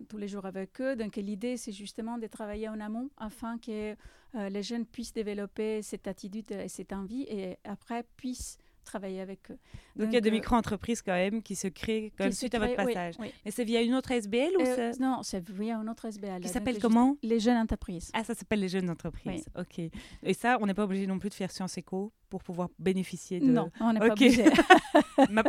tous 0.09 0.19
les 0.19 0.29
jours 0.29 0.47
avec 0.47 0.81
eux. 0.81 0.97
Donc, 0.97 1.17
l'idée, 1.17 1.57
c'est 1.57 1.73
justement 1.73 2.19
de 2.19 2.27
travailler 2.27 2.69
en 2.69 2.81
amont 2.81 3.11
afin 3.17 3.59
que 3.59 3.97
les 4.35 4.63
jeunes 4.63 4.87
puissent 4.87 5.13
développer 5.13 5.83
cette 5.83 6.07
attitude 6.07 6.51
et 6.53 6.69
cette 6.69 6.93
envie 6.93 7.23
et 7.23 7.59
après 7.65 8.05
puissent 8.17 8.59
travailler 8.89 9.21
avec 9.21 9.51
eux. 9.51 9.59
Donc, 9.97 10.09
il 10.09 10.15
y 10.15 10.17
a 10.17 10.21
des 10.21 10.31
euh, 10.31 10.33
micro-entreprises 10.33 11.03
quand 11.03 11.13
même 11.13 11.43
qui 11.43 11.55
se 11.55 11.69
créent 11.69 12.13
comme 12.17 12.33
suite 12.33 12.55
à 12.55 12.59
votre 12.59 12.75
passage. 12.75 13.15
Et 13.45 13.51
c'est 13.51 13.65
via 13.65 13.83
une 13.83 13.95
autre 13.95 14.11
SBL 14.11 14.57
ou 14.59 14.63
euh, 14.63 14.93
Non, 15.01 15.21
c'est 15.23 15.47
via 15.49 15.77
une 15.77 15.89
autre 15.89 16.07
SBL. 16.07 16.41
Qui 16.41 16.49
s'appelle 16.49 16.79
comment 16.81 17.17
Les 17.23 17.41
jeunes 17.41 17.57
entreprises. 17.57 18.11
Ah, 18.15 18.25
ça 18.25 18.35
s'appelle 18.35 18.61
les 18.61 18.69
jeunes 18.69 18.91
entreprises. 18.91 19.47
Ok. 19.57 19.81
Et 20.23 20.35
ça, 20.35 20.59
on 20.61 20.67
n'est 20.67 20.75
pas 20.75 20.85
obligé 20.85 21.07
non 21.07 21.19
plus 21.19 21.29
de 21.29 21.35
faire 21.35 21.51
Sciences 21.51 21.79
Éco 21.79 22.13
pour 22.29 22.43
pouvoir 22.43 22.69
bénéficier 22.79 23.41
de. 23.41 23.47
Non, 23.47 23.71
on 23.81 23.93
n'est 23.93 24.01
pas 24.01 24.13
obligé. 24.13 24.45
ma, 25.31 25.43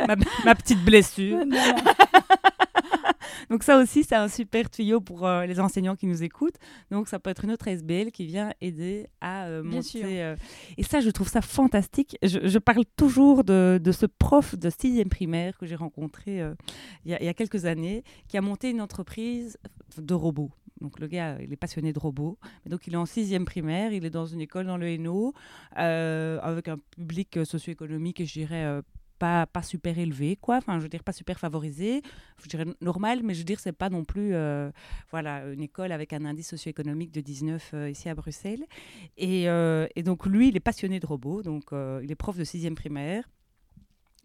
ma, 0.44 0.54
petite 0.54 0.82
blessure. 0.84 1.44
non. 1.46 1.74
Donc 3.48 3.62
ça 3.62 3.78
aussi, 3.78 4.04
c'est 4.04 4.14
un 4.14 4.28
super 4.28 4.68
tuyau 4.70 5.00
pour 5.00 5.26
euh, 5.26 5.46
les 5.46 5.60
enseignants 5.60 5.96
qui 5.96 6.06
nous 6.06 6.22
écoutent. 6.22 6.56
Donc 6.90 7.08
ça 7.08 7.18
peut 7.18 7.30
être 7.30 7.44
une 7.44 7.52
autre 7.52 7.68
SBL 7.68 8.10
qui 8.10 8.26
vient 8.26 8.52
aider 8.60 9.06
à 9.20 9.46
euh, 9.46 9.62
monter. 9.62 10.22
Euh, 10.22 10.36
et 10.76 10.82
ça, 10.82 11.00
je 11.00 11.10
trouve 11.10 11.28
ça 11.28 11.42
fantastique. 11.42 12.16
Je, 12.22 12.58
parle 12.58 12.84
toujours 12.96 13.44
de, 13.44 13.80
ce 13.92 14.06
prof 14.06 14.56
de 14.56 14.70
sixième 14.70 15.08
primaire 15.08 15.56
que 15.58 15.66
j'ai 15.66 15.76
rencontré 15.76 16.42
il 17.04 17.10
y, 17.10 17.28
a 17.28 17.34
quelques 17.34 17.64
années, 17.64 18.04
qui 18.28 18.36
a 18.36 18.42
monté 18.42 18.70
une 18.70 18.80
entreprise 18.80 19.58
de 19.96 20.14
robots. 20.14 20.50
Donc 20.80 20.98
le 20.98 21.06
gars, 21.06 21.38
il 21.40 21.52
est 21.52 21.56
passionné 21.56 21.92
de 21.92 21.98
robots. 21.98 22.38
Donc 22.66 22.86
il 22.86 22.94
est 22.94 22.98
en 22.98 23.06
sixième 23.06 23.44
primaire, 23.44 23.92
il 23.92 24.04
est 24.04 24.10
dans 24.10 24.26
une 24.26 24.40
école 24.40 24.66
dans 24.66 24.76
le 24.76 24.88
Hainaut, 24.88 25.34
avec 25.72 26.68
un 26.68 26.78
public 26.96 27.38
socio-économique, 27.44 28.24
je 28.24 28.32
dirais, 28.32 28.82
pas, 29.20 29.46
pas 29.46 29.62
super 29.62 29.98
élevé, 29.98 30.34
quoi. 30.34 30.56
Enfin, 30.56 30.78
je 30.78 30.82
veux 30.82 30.88
dire, 30.88 31.04
pas 31.04 31.12
super 31.12 31.38
favorisé. 31.38 32.02
Je 32.42 32.48
dirais 32.48 32.64
normal, 32.80 33.20
mais 33.22 33.34
je 33.34 33.40
veux 33.40 33.44
dire, 33.44 33.60
c'est 33.60 33.70
pas 33.70 33.90
non 33.90 34.02
plus 34.02 34.34
euh, 34.34 34.70
voilà, 35.10 35.44
une 35.44 35.60
école 35.60 35.92
avec 35.92 36.12
un 36.14 36.24
indice 36.24 36.48
socio-économique 36.48 37.12
de 37.12 37.20
19 37.20 37.70
euh, 37.74 37.90
ici 37.90 38.08
à 38.08 38.14
Bruxelles. 38.14 38.64
Et, 39.18 39.48
euh, 39.48 39.86
et, 39.94 40.02
donc, 40.02 40.26
lui, 40.26 40.48
il 40.48 40.56
est 40.56 40.66
passionné 40.70 40.98
de 40.98 41.06
robots. 41.06 41.42
Donc, 41.42 41.66
il 41.72 42.10
est 42.10 42.16
prof 42.16 42.36
de 42.36 42.44
sixième 42.44 42.74
primaire. 42.74 43.28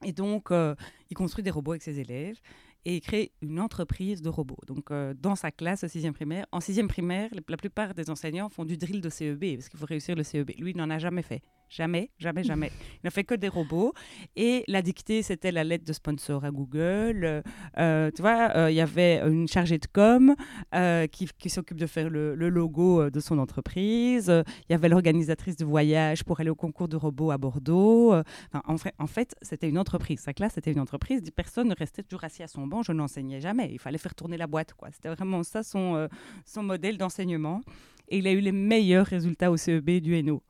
Et 0.03 0.13
donc, 0.13 0.49
il 0.51 1.15
construit 1.15 1.43
des 1.43 1.51
robots 1.51 1.71
avec 1.71 1.83
ses 1.83 1.99
élèves 1.99 2.37
et 2.85 2.97
il 2.97 3.01
crée 3.01 3.31
une 3.41 3.59
entreprise 3.59 4.21
de 4.21 4.29
robots. 4.29 4.59
Donc, 4.67 4.91
dans 5.19 5.35
sa 5.35 5.51
classe 5.51 5.83
au 5.83 5.87
sixième 5.87 6.13
primaire, 6.13 6.45
en 6.51 6.59
sixième 6.59 6.87
primaire, 6.87 7.29
la 7.47 7.57
plupart 7.57 7.93
des 7.93 8.09
enseignants 8.09 8.49
font 8.49 8.65
du 8.65 8.77
drill 8.77 9.01
de 9.01 9.09
CEB 9.09 9.55
parce 9.55 9.69
qu'il 9.69 9.79
faut 9.79 9.85
réussir 9.85 10.15
le 10.15 10.23
CEB. 10.23 10.51
Lui, 10.59 10.71
il 10.71 10.77
n'en 10.77 10.89
a 10.89 10.99
jamais 10.99 11.23
fait. 11.23 11.41
Jamais, 11.69 12.11
jamais, 12.17 12.43
jamais. 12.51 12.71
Il 12.95 13.05
n'a 13.05 13.11
fait 13.11 13.23
que 13.23 13.35
des 13.35 13.47
robots. 13.47 13.93
Et 14.35 14.63
la 14.67 14.81
dictée, 14.81 15.21
c'était 15.21 15.51
la 15.51 15.63
lettre 15.63 15.85
de 15.85 15.93
sponsor 15.93 16.43
à 16.45 16.51
Google. 16.51 17.43
Euh, 17.77 18.11
tu 18.11 18.21
vois, 18.21 18.51
euh, 18.55 18.71
il 18.71 18.75
y 18.75 18.81
avait 18.81 19.21
une 19.25 19.47
chargée 19.47 19.77
de 19.77 19.87
com 19.91 20.35
euh, 20.73 21.07
qui, 21.07 21.27
qui 21.37 21.49
s'occupe 21.49 21.77
de 21.77 21.87
faire 21.87 22.09
le, 22.09 22.35
logo 22.35 23.09
de 23.09 23.19
son 23.19 23.39
entreprise. 23.39 24.31
Il 24.69 24.71
y 24.71 24.75
avait 24.75 24.89
l'organisatrice 24.89 25.57
de 25.57 25.65
voyage 25.65 26.23
pour 26.23 26.39
aller 26.39 26.49
au 26.49 26.55
concours 26.55 26.87
de 26.87 26.95
robots 26.95 27.31
à 27.31 27.37
Bordeaux. 27.37 28.13
Enfin, 28.13 28.61
en 28.65 28.77
fait, 28.77 28.93
en 28.99 29.07
fait 29.07 29.35
c'était 29.41 29.67
une 29.67 29.77
entreprise. 29.77 30.19
Sa 30.19 30.33
classe, 30.33 30.53
c'était 30.53 30.71
une 30.71 30.79
entreprise. 30.79 31.21
Personne 31.35 31.69
ne 31.69 31.75
restait 31.75 32.03
toujours 32.03 32.23
assis 32.23 32.43
à 32.43 32.47
son 32.47 32.67
banc. 32.67 32.83
Je 32.83 32.91
n'enseignais 32.91 33.41
jamais. 33.41 33.69
Il 33.71 33.79
fallait 33.79 33.97
faire 33.97 34.15
tourner 34.15 34.37
la 34.37 34.47
boîte. 34.47 34.73
quoi. 34.73 34.89
C'était 34.91 35.09
vraiment 35.09 35.43
ça 35.43 35.63
son, 35.63 36.07
son 36.45 36.63
modèle 36.63 36.97
d'enseignement. 36.97 37.61
Et 38.07 38.19
il 38.19 38.27
a 38.27 38.31
eu 38.31 38.39
les 38.39 38.51
meilleurs 38.51 39.07
résultats 39.07 39.51
au 39.51 39.57
CEB 39.57 39.99
du 39.99 40.15
Hainaut. 40.15 40.43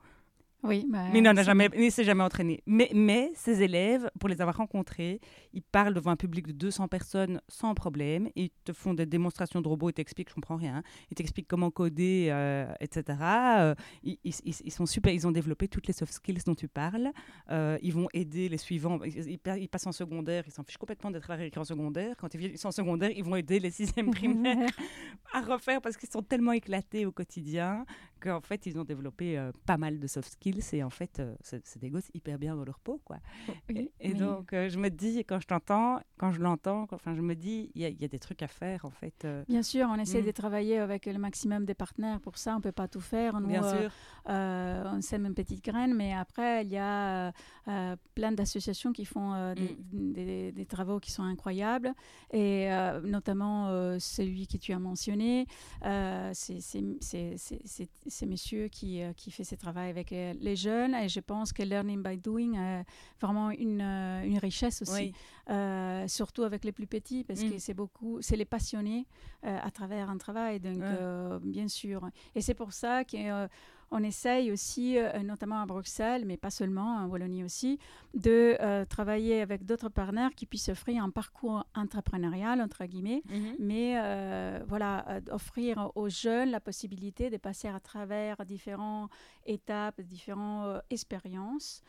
Oui, 0.64 0.86
bah, 0.90 1.06
mais 1.12 1.20
il 1.20 1.22
n'en 1.22 1.38
a 1.38 1.44
jamais, 1.44 1.70
il 1.78 1.92
s'est 1.92 2.04
jamais 2.04 2.24
entraîné. 2.24 2.64
Mais, 2.66 2.90
mais 2.94 3.32
ses 3.36 3.62
élèves, 3.62 4.10
pour 4.20 4.30
les 4.30 4.42
avoir 4.42 4.58
rencontrés, 4.58 5.20
ils 5.54 5.62
parlent 5.62 5.94
devant 5.94 6.12
un 6.12 6.16
public 6.16 6.48
de 6.48 6.54
200 6.54 6.88
personnes 6.88 7.40
sans 7.48 7.76
problème. 7.76 8.30
Ils 8.36 8.50
te 8.64 8.74
font 8.74 8.94
des 8.94 9.06
démonstrations 9.06 9.62
de 9.62 9.68
robots, 9.68 9.90
ils 9.90 9.94
t'expliquent, 9.94 10.30
je 10.30 10.34
comprends 10.34 10.56
rien. 10.56 10.82
Ils 11.12 11.16
t'expliquent 11.16 11.48
comment 11.48 11.70
coder, 11.70 12.30
euh, 12.32 12.74
etc. 12.80 13.20
Euh, 13.60 13.76
ils, 14.04 14.18
ils, 14.24 14.34
ils, 14.44 14.72
sont 14.72 14.88
super, 14.88 15.14
ils 15.14 15.28
ont 15.28 15.32
développé 15.32 15.68
toutes 15.68 15.86
les 15.88 15.94
soft 15.94 16.14
skills 16.14 16.42
dont 16.46 16.56
tu 16.56 16.68
parles. 16.68 17.12
Euh, 17.52 17.78
ils 17.84 17.94
vont 17.94 18.08
aider 18.14 18.50
les 18.50 18.58
suivants. 18.58 19.00
Ils, 19.04 19.70
passent 19.70 19.88
en 19.88 19.92
secondaire, 19.92 20.44
ils 20.48 20.52
s'en 20.52 20.64
fichent 20.64 20.78
complètement 20.78 21.12
d'être 21.12 21.30
à 21.30 21.38
en 21.58 21.64
secondaire. 21.64 22.16
Quand 22.18 22.34
ils 22.34 22.58
sont 22.58 22.70
en 22.70 22.72
secondaire, 22.72 23.12
ils 23.12 23.24
vont 23.24 23.36
aider 23.36 23.60
les 23.60 23.72
sixièmes 23.72 24.12
primaires 24.16 24.72
à 25.32 25.42
refaire 25.42 25.80
parce 25.80 25.96
qu'ils 25.96 26.10
sont 26.10 26.24
tellement 26.24 26.54
éclatés 26.54 27.06
au 27.06 27.12
quotidien 27.12 27.86
qu'en 28.20 28.42
fait, 28.42 28.66
ils 28.66 28.80
ont 28.80 28.84
développé 28.84 29.50
pas 29.66 29.78
mal 29.78 30.00
de 30.00 30.08
soft 30.08 30.32
skills 30.32 30.55
tranquilles, 30.60 30.64
c'est 30.64 30.84
en 30.84 30.90
fait, 30.90 31.22
c'est 31.42 31.80
des 31.80 31.90
gosses 31.90 32.10
hyper 32.14 32.38
bien 32.38 32.56
dans 32.56 32.66
leur 32.66 32.80
peau, 32.80 33.02
quoi. 33.04 33.18
et, 34.00 34.14
donc, 34.14 34.50
je 34.52 34.78
me 34.78 34.90
dis, 34.90 35.20
quand 35.26 35.40
je 35.40 35.48
t'entends, 35.48 36.00
quand 36.18 36.32
je 36.32 36.42
l'entends, 36.42 36.88
enfin, 36.92 37.16
je 37.16 37.22
me 37.22 37.36
dis, 37.36 37.72
il 37.76 37.82
y, 37.82 38.06
a 38.06 38.08
des 38.08 38.20
trucs 38.20 38.42
à 38.42 38.48
faire, 38.48 38.86
en 38.86 38.92
fait. 38.92 39.28
Bien 39.48 39.64
sûr, 39.64 39.88
on 39.90 39.96
essaie 39.96 40.22
mm. 40.22 40.26
de 40.26 40.32
travailler 40.32 40.78
avec 40.80 41.06
le 41.06 41.18
maximum 41.18 41.66
des 41.66 41.74
partenaires. 41.74 42.20
Pour 42.20 42.38
ça, 42.38 42.56
on 42.56 42.62
peut 42.62 42.72
pas 42.72 42.88
tout 42.88 43.02
faire. 43.02 43.40
Nous, 43.40 43.48
bien 43.48 43.64
sûr. 43.64 43.92
on 44.26 45.02
sème 45.02 45.26
une 45.26 45.36
petite 45.36 45.64
graine, 45.64 45.94
mais 45.94 46.14
après, 46.14 46.64
il 46.64 46.72
y 46.72 46.78
a 46.78 47.32
plein 48.14 48.32
d'associations 48.32 48.94
qui 48.94 49.06
font 49.06 49.34
mm. 49.54 50.14
des, 50.14 50.52
des, 50.52 50.66
travaux 50.66 51.00
qui 51.00 51.12
sont 51.12 51.24
incroyables, 51.24 51.94
et 52.32 52.70
notamment 53.04 54.00
celui 54.00 54.48
que 54.48 54.58
tu 54.58 54.74
as 54.74 54.80
mentionné. 54.80 55.48
c'est 56.34 56.60
ces 58.08 58.26
messieurs 58.26 58.68
qui, 58.68 59.02
euh, 59.02 59.14
qui 59.14 59.32
fait 59.32 59.44
ce 59.44 59.56
travail 59.56 59.90
avec 59.90 60.12
euh, 60.12 60.34
les 60.42 60.56
jeunes 60.56 60.96
et 60.96 61.10
je 61.10 61.20
pense 61.20 61.54
que 61.54 61.64
Learning 61.64 62.02
by 62.04 62.18
Doing 62.18 62.54
est 62.56 62.86
vraiment 63.20 63.52
une, 63.52 63.82
euh, 63.82 64.24
une 64.24 64.38
richesse 64.38 64.82
aussi, 64.82 65.14
surtout 66.08 66.44
avec 66.44 66.64
les 66.66 66.72
plus 66.72 66.88
petits 66.88 67.24
parce 67.24 67.42
mm. 67.42 67.52
que 67.52 67.58
c'est 67.58 67.74
beaucoup, 67.74 68.22
c'est 68.22 68.36
les 68.36 68.46
passionnés 68.46 69.08
à 69.44 69.70
travers 69.72 70.10
un 70.10 70.18
travail, 70.18 70.60
donc 70.60 70.82
bien 71.44 71.68
sûr. 71.68 72.10
Et 72.34 72.42
c'est 72.42 72.56
pour 72.56 72.74
ça 72.74 73.04
que 73.04 73.48
on 73.92 74.04
essaye 74.04 74.52
aussi, 74.52 74.98
euh, 74.98 75.20
notamment 75.20 75.62
à 75.62 75.66
Bruxelles, 75.66 76.26
mais 76.26 76.38
pas 76.38 76.50
seulement, 76.50 76.98
en 76.98 77.08
Wallonie 77.08 77.44
aussi, 77.44 77.80
de 78.14 78.58
euh, 78.60 78.86
travailler 78.86 79.42
avec 79.42 79.66
d'autres 79.66 79.90
partenaires 79.90 80.34
qui 80.36 80.46
puissent 80.46 80.70
offrir 80.70 81.04
un 81.04 81.10
parcours 81.10 81.66
entrepreneurial, 81.76 82.62
entre 82.62 82.86
guillemets, 82.86 83.22
mhm. 83.30 83.56
mais 83.60 83.96
euh, 83.98 84.64
voilà, 84.68 85.22
offrir 85.32 85.92
aux 85.96 86.10
jeunes 86.10 86.52
la 86.52 86.60
possibilité 86.60 87.30
de 87.30 87.38
passer 87.38 87.68
à 87.68 87.80
travers 87.80 88.46
différentes 88.46 89.12
étapes, 89.46 90.02
différentes 90.02 90.82
expériences 90.90 91.82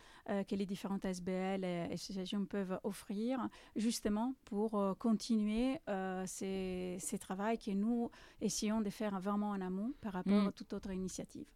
que 0.48 0.56
les 0.56 0.66
différentes 0.66 1.04
SBL 1.04 1.64
et 1.64 1.92
associations 1.92 2.46
peuvent 2.46 2.80
offrir, 2.82 3.48
justement 3.76 4.34
pour 4.44 4.96
continuer 4.98 5.78
ces, 6.26 6.96
ces 6.98 7.18
travaux 7.18 7.56
que 7.64 7.70
nous 7.70 8.10
essayons 8.40 8.80
de 8.80 8.90
faire 8.90 9.20
vraiment 9.20 9.50
en 9.50 9.60
amont 9.60 9.92
par 10.00 10.14
rapport 10.14 10.32
mhm. 10.32 10.48
à 10.48 10.52
toute 10.52 10.72
autre 10.72 10.90
initiative. 10.90 11.46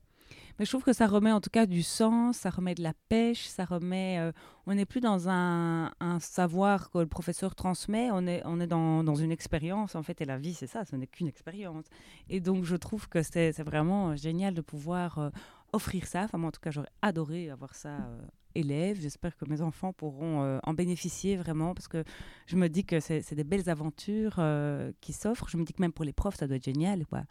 Mais 0.59 0.65
je 0.65 0.71
trouve 0.71 0.83
que 0.83 0.93
ça 0.93 1.07
remet 1.07 1.33
en 1.33 1.41
tout 1.41 1.51
cas 1.51 1.67
du 1.67 1.83
sens, 1.83 2.39
ça 2.39 2.51
remet 2.51 2.75
de 2.75 2.83
la 2.83 2.93
pêche, 3.09 3.47
ça 3.47 3.65
remet. 3.65 4.19
Euh, 4.19 4.33
on 4.67 4.75
n'est 4.75 4.87
plus 4.87 5.01
dans 5.01 5.29
un, 5.29 5.91
savoir 6.21 6.91
que 6.91 6.99
le 6.99 7.07
professeur 7.07 7.55
transmet, 7.55 8.11
on 8.13 8.27
est, 8.27 8.43
on 8.45 8.61
est 8.61 8.67
dans, 8.67 9.03
dans 9.03 9.15
une 9.15 9.33
expérience 9.33 9.95
en 9.95 10.03
fait, 10.03 10.21
et 10.21 10.25
la 10.25 10.39
vie 10.39 10.55
c'est 10.55 10.67
ça, 10.67 10.85
ce 10.85 10.97
n'est 10.97 11.07
qu'une 11.07 11.29
expérience. 11.29 11.87
Et 12.29 12.41
donc 12.41 12.65
je 12.65 12.77
trouve 12.77 13.09
que 13.09 13.23
c'est 13.23 13.59
vraiment 13.63 14.17
génial 14.17 14.55
de 14.55 14.61
pouvoir 14.61 15.19
euh, 15.19 15.31
offrir 15.73 16.07
ça. 16.07 16.23
Enfin, 16.23 16.39
moi 16.39 16.49
en 16.49 16.53
tout 16.53 16.61
cas, 16.61 16.71
j'aurais 16.71 16.91
adoré 17.03 17.51
avoir 17.51 17.75
ça 17.75 17.89
euh, 17.89 18.21
élèves. 18.55 19.01
J'espère 19.01 19.37
que 19.37 19.45
mes 19.45 19.61
enfants 19.63 19.93
pourront 19.93 20.43
euh, 20.43 20.59
en 20.65 20.75
bénéficier 20.75 21.37
vraiment 21.37 21.75
parce 21.75 21.89
que 21.89 22.05
je 22.47 22.57
me 22.57 22.69
dis 22.69 22.85
que 22.85 23.01
c'est 23.01 23.35
des 23.35 23.45
belles 23.45 23.69
aventures 23.69 24.37
euh, 24.39 24.93
qui 25.01 25.13
s'offrent. 25.13 25.49
Je 25.49 25.57
me 25.57 25.65
dis 25.65 25.73
que 25.73 25.81
même 25.83 25.93
pour 25.93 26.05
les 26.05 26.13
profs, 26.13 26.37
ça 26.37 26.47
doit 26.47 26.57
être 26.57 26.65
génial. 26.65 27.07
Quoi. 27.07 27.23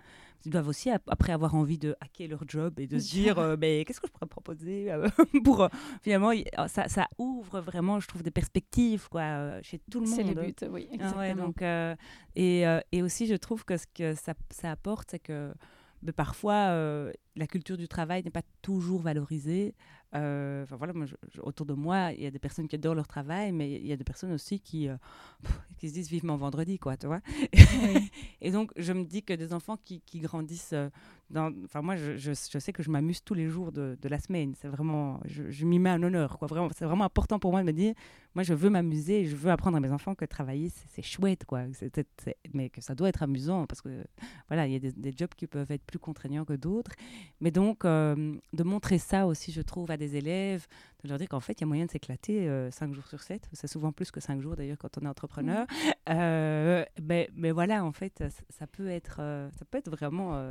Ils 0.45 0.51
doivent 0.51 0.67
aussi, 0.67 0.89
après 0.89 1.33
avoir 1.33 1.55
envie 1.55 1.77
de 1.77 1.95
hacker 2.01 2.29
leur 2.29 2.43
job 2.47 2.79
et 2.79 2.87
de 2.87 2.99
se 2.99 3.09
dire 3.09 3.37
euh, 3.39 3.57
mais 3.59 3.83
qu'est-ce 3.85 3.99
que 3.99 4.07
je 4.07 4.11
pourrais 4.11 4.27
proposer 4.27 4.89
pour 5.43 5.67
finalement, 6.01 6.31
ça, 6.67 6.87
ça, 6.87 7.07
ouvre 7.17 7.59
vraiment, 7.59 7.99
je 7.99 8.07
trouve, 8.07 8.23
des 8.23 8.31
perspectives 8.31 9.09
quoi, 9.09 9.61
chez 9.61 9.79
tout 9.91 9.99
le 9.99 10.07
monde. 10.07 10.15
C'est 10.15 10.23
le 10.23 10.33
but, 10.33 10.65
oui. 10.69 10.87
Ah 10.91 10.93
exactement. 10.93 11.47
donc, 11.47 11.61
et, 12.35 12.63
et, 12.91 13.01
aussi, 13.01 13.27
je 13.27 13.35
trouve 13.35 13.65
que 13.65 13.77
ce 13.77 13.85
que 13.93 14.15
ça, 14.15 14.33
ça 14.49 14.71
apporte, 14.71 15.11
c'est 15.11 15.19
que 15.19 15.53
mais 16.01 16.13
parfois, 16.13 16.73
la 17.35 17.47
culture 17.47 17.77
du 17.77 17.87
travail 17.87 18.23
n'est 18.23 18.31
pas 18.31 18.43
toujours 18.61 19.01
valorisée. 19.01 19.75
Euh, 20.15 20.63
enfin 20.63 20.75
voilà, 20.75 20.93
moi, 20.93 21.05
autour 21.43 21.65
de 21.65 21.73
moi, 21.73 22.11
il 22.13 22.23
y 22.23 22.25
a 22.25 22.31
des 22.31 22.39
personnes 22.39 22.67
qui 22.67 22.75
adorent 22.75 22.95
leur 22.95 23.07
travail, 23.07 23.51
mais 23.51 23.71
il 23.71 23.85
y 23.85 23.91
a 23.91 23.95
des 23.95 24.03
personnes 24.03 24.31
aussi 24.31 24.59
qui, 24.59 24.87
euh, 24.87 24.95
qui 25.77 25.89
se 25.89 25.93
disent 25.93 26.09
vivement 26.09 26.35
vendredi, 26.35 26.79
quoi, 26.79 26.97
tu 26.97 27.07
vois. 27.07 27.21
et 28.41 28.51
donc, 28.51 28.71
je 28.75 28.91
me 28.91 29.03
dis 29.03 29.21
que 29.21 29.33
des 29.33 29.53
enfants 29.53 29.77
qui, 29.77 30.01
qui 30.01 30.19
grandissent 30.19 30.73
euh, 30.73 30.89
dans... 31.29 31.53
Enfin, 31.63 31.83
moi, 31.83 31.95
je, 31.95 32.17
je, 32.17 32.33
sais 32.33 32.73
que 32.73 32.81
je 32.81 32.89
m'amuse 32.89 33.23
tous 33.23 33.35
les 33.35 33.47
jours 33.47 33.71
de, 33.71 33.97
de 34.01 34.09
la 34.09 34.19
semaine. 34.19 34.53
C'est 34.59 34.67
vraiment... 34.67 35.19
Je, 35.25 35.65
m'y 35.65 35.77
mets 35.77 35.91
un 35.91 36.01
honneur, 36.01 36.39
quoi. 36.39 36.47
Vraiment, 36.47 36.69
c'est 36.75 36.85
vraiment 36.85 37.03
important 37.03 37.37
pour 37.37 37.51
moi 37.51 37.61
de 37.61 37.67
me 37.67 37.73
dire, 37.73 37.93
moi, 38.33 38.43
je 38.43 38.55
veux 38.55 38.71
m'amuser, 38.71 39.25
je 39.25 39.35
veux 39.35 39.51
apprendre 39.51 39.77
à 39.77 39.79
mes 39.79 39.91
enfants 39.91 40.15
que 40.15 40.25
travailler, 40.25 40.71
c'est 40.87 41.03
chouette, 41.03 41.45
quoi. 41.45 41.65
mais 42.53 42.69
que 42.69 42.81
ça 42.81 42.95
doit 42.95 43.09
être 43.09 43.21
amusant, 43.21 43.67
parce 43.67 43.81
que, 43.81 43.89
voilà, 44.47 44.65
il 44.65 44.73
y 44.73 44.75
a 44.75 44.79
des, 44.79 44.91
des, 44.91 45.13
jobs 45.15 45.33
qui 45.35 45.45
peuvent 45.45 45.71
être 45.71 45.83
plus 45.83 45.99
contraignants 45.99 46.45
que 46.45 46.53
d'autres. 46.53 46.91
Mais 47.41 47.51
donc, 47.51 47.83
de 47.83 48.63
montrer 48.63 48.97
ça 48.97 49.27
aussi, 49.27 49.51
je 49.51 49.61
trouve, 49.61 49.91
à 49.91 49.97
des 49.99 50.15
élèves, 50.15 50.67
de 51.03 51.09
leur 51.09 51.17
dire 51.17 51.29
qu'en 51.29 51.39
fait, 51.39 51.53
il 51.53 51.61
y 51.61 51.63
a 51.63 51.67
moyen 51.67 51.85
de 51.85 51.91
s'éclater 51.91 52.45
5 52.71 52.89
euh, 52.89 52.93
jours 52.93 53.07
sur 53.07 53.21
7. 53.21 53.47
C'est 53.53 53.67
souvent 53.67 53.91
plus 53.91 54.11
que 54.11 54.19
5 54.19 54.41
jours 54.41 54.55
d'ailleurs 54.55 54.77
quand 54.77 54.97
on 54.97 55.05
est 55.05 55.09
entrepreneur. 55.09 55.65
Euh, 56.09 56.83
mais, 57.01 57.29
mais, 57.35 57.51
voilà, 57.51 57.85
en 57.85 57.91
fait, 57.91 58.23
ça, 58.49 58.65
peut, 58.65 58.87
être, 58.87 59.17
euh, 59.19 59.47
ça 59.59 59.65
peut 59.65 59.77
être 59.77 59.91
vraiment 59.91 60.41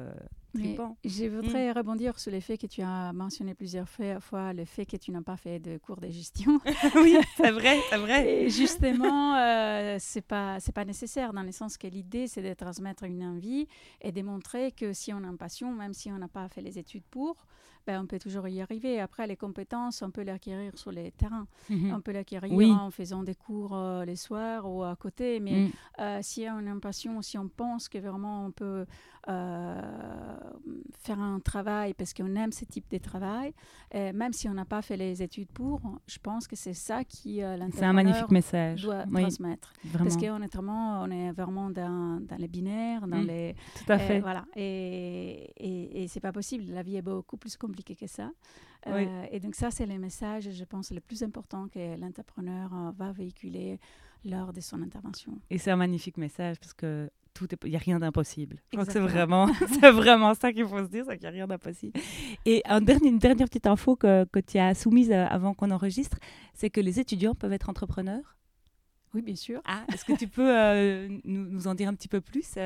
trippant. 0.55 0.97
Je 1.05 1.27
voudrais 1.27 1.73
mm. 1.73 1.77
rebondir 1.77 2.19
sur 2.21 2.31
l'effet 2.31 2.57
que 2.57 2.69
tu 2.69 2.81
as 2.81 3.13
mentionné 3.13 3.55
plusieurs 3.55 3.89
fois, 3.89 4.53
le 4.53 4.65
fait 4.65 4.87
que 4.87 4.97
tu 4.97 5.11
n'as 5.11 5.23
pas 5.23 5.37
fait 5.37 5.59
de 5.59 5.77
cours 5.79 6.01
de 6.01 6.09
gestion. 6.09 6.61
oui, 6.95 7.17
c'est 7.37 7.51
vrai, 7.51 7.81
c'est 7.91 7.99
vrai. 7.99 8.45
Et 8.45 8.51
justement, 8.51 9.35
c'est 9.99 10.25
pas, 10.25 10.61
c'est 10.61 10.73
pas 10.73 10.85
nécessaire 10.85 11.33
dans 11.33 11.43
le 11.43 11.51
sens 11.51 11.77
que 11.77 11.89
l'idée, 11.89 12.29
c'est 12.29 12.43
de 12.43 12.55
transmettre 12.55 13.03
une 13.03 13.25
envie 13.25 13.67
et 14.01 14.13
de 14.13 14.23
montrer 14.23 14.71
que 14.71 14.93
si 14.93 15.13
on 15.13 15.25
a 15.25 15.27
une 15.27 15.39
passion, 15.39 15.73
même 15.73 15.93
si 15.93 16.13
on 16.13 16.19
n'a 16.19 16.29
pas 16.29 16.49
fait 16.49 16.63
les 16.63 16.79
études 16.79 17.05
pour, 17.11 17.37
ben, 17.89 18.03
on 18.03 18.07
peut 18.07 18.19
toujours 18.19 18.47
y 18.49 18.61
arriver. 18.61 19.01
Après, 19.01 19.27
les 19.27 19.37
compétences, 19.37 20.03
on 20.03 20.11
peut 20.11 20.21
les 20.21 20.31
acquérir 20.39 20.77
sur 20.77 20.91
les 20.91 21.11
terrains. 21.13 21.47
Mhm. 21.69 21.93
On 21.95 22.01
peut 22.01 22.13
les 22.13 22.21
acquérir 22.21 22.53
en 22.71 22.91
faisant 22.91 23.23
des 23.23 23.35
cours 23.35 23.75
euh, 23.75 24.05
les 24.05 24.17
soirs 24.17 24.71
ou 24.71 24.83
à 24.83 24.97
côté. 24.97 25.41
Mais 25.41 25.67
mm. 25.67 25.71
euh, 26.01 26.19
si 26.23 26.47
on 26.51 26.67
a 26.67 26.71
une 26.71 26.81
passion, 26.81 27.21
si 27.23 27.37
on 27.39 27.49
pense 27.49 27.89
que 27.89 27.99
vraiment 27.99 28.47
on 28.47 28.51
peut 28.51 28.87
euh, 29.29 29.81
faire 31.01 31.21
un 31.21 31.41
travail 31.41 31.95
parce 31.95 32.15
qu'on 32.15 32.35
aime 32.37 32.53
ce 32.53 32.65
type 32.65 32.91
de 32.91 32.99
travail, 32.99 33.53
et 33.93 34.13
même 34.13 34.33
si 34.33 34.49
on 34.49 34.55
n'a 34.55 34.65
pas 34.65 34.83
fait 34.83 34.97
les 34.97 35.23
études 35.23 35.51
pour, 35.53 35.81
je 36.07 36.19
pense 36.19 36.47
que 36.47 36.57
c'est 36.57 36.75
ça 36.75 37.05
qui 37.05 37.41
C'est 37.73 37.85
un 37.85 37.93
magnifique 37.93 38.31
message. 38.31 38.83
doit 38.83 39.05
transmettre. 39.07 39.73
Parce 39.97 40.17
qu'honnêtement, 40.17 41.03
on 41.03 41.11
est 41.11 41.33
vraiment 41.33 41.71
dans, 41.71 42.21
dans 42.21 42.37
les 42.37 42.49
binaires, 42.49 43.07
dans 43.07 43.23
mm. 43.23 43.27
les... 43.27 43.57
Tout 43.77 43.93
à 43.93 43.99
fait. 43.99 44.21
voilà. 44.21 44.45
Et, 44.57 45.53
et, 45.57 46.03
et 46.03 46.09
c'est 46.09 46.21
pas 46.21 46.33
possible. 46.33 46.65
La 46.73 46.83
vie 46.83 46.97
est 46.97 47.03
beaucoup 47.03 47.37
plus 47.37 47.57
compliquée 47.57 47.97
que 47.97 48.07
ça. 48.07 48.31
Euh, 48.87 49.27
et 49.31 49.41
donc 49.41 49.55
ça, 49.55 49.71
c'est 49.71 49.87
le 49.87 49.99
message, 49.99 50.51
je 50.51 50.65
pense, 50.65 50.91
le 50.91 51.01
plus 51.01 51.23
important 51.23 51.69
que 51.69 51.99
l'entrepreneur 52.01 52.73
euh, 52.73 52.91
va 52.97 53.13
véhiculer 53.13 53.79
lors 54.25 54.53
de 54.53 54.61
son 54.61 54.83
intervention. 54.83 55.39
Et 55.51 55.59
c'est 55.59 55.71
un 55.71 55.77
magnifique 55.77 56.17
message 56.17 56.59
parce 56.61 56.75
que 56.75 57.11
il 57.63 57.71
n'y 57.71 57.77
a 57.77 57.79
rien 57.79 57.99
d'impossible. 57.99 58.57
Je 58.73 58.77
crois 58.77 58.87
que 58.87 58.93
c'est 58.93 58.99
vraiment, 58.99 59.47
c'est 59.81 59.91
vraiment 59.91 60.35
ça 60.35 60.53
qu'il 60.53 60.67
faut 60.67 60.83
se 60.85 60.89
dire, 60.89 61.05
c'est 61.07 61.17
qu'il 61.17 61.23
n'y 61.23 61.29
a 61.29 61.31
rien 61.31 61.47
d'impossible. 61.47 61.99
Et 62.45 62.63
un 62.65 62.81
dernier, 62.81 63.09
une 63.09 63.19
dernière 63.19 63.47
petite 63.47 63.67
info 63.67 63.97
que, 63.97 64.25
que 64.25 64.41
tu 64.41 64.59
as 64.59 64.75
soumise 64.75 65.11
euh, 65.11 65.25
avant 65.27 65.55
qu'on 65.55 65.71
enregistre, 65.71 66.19
c'est 66.55 66.71
que 66.71 66.81
les 66.81 67.01
étudiants 67.01 67.35
peuvent 67.35 67.53
être 67.53 67.69
entrepreneurs. 67.69 68.38
Oui, 69.15 69.23
bien 69.23 69.37
sûr. 69.37 69.61
Ah, 69.65 69.85
est-ce 69.93 70.05
que 70.05 70.13
tu 70.13 70.29
peux 70.29 71.09
nous, 71.25 71.49
nous, 71.49 71.67
en 71.67 71.75
dire 71.75 71.89
un 71.89 71.95
petit 71.95 72.09
peu 72.09 72.21
plus 72.21 72.59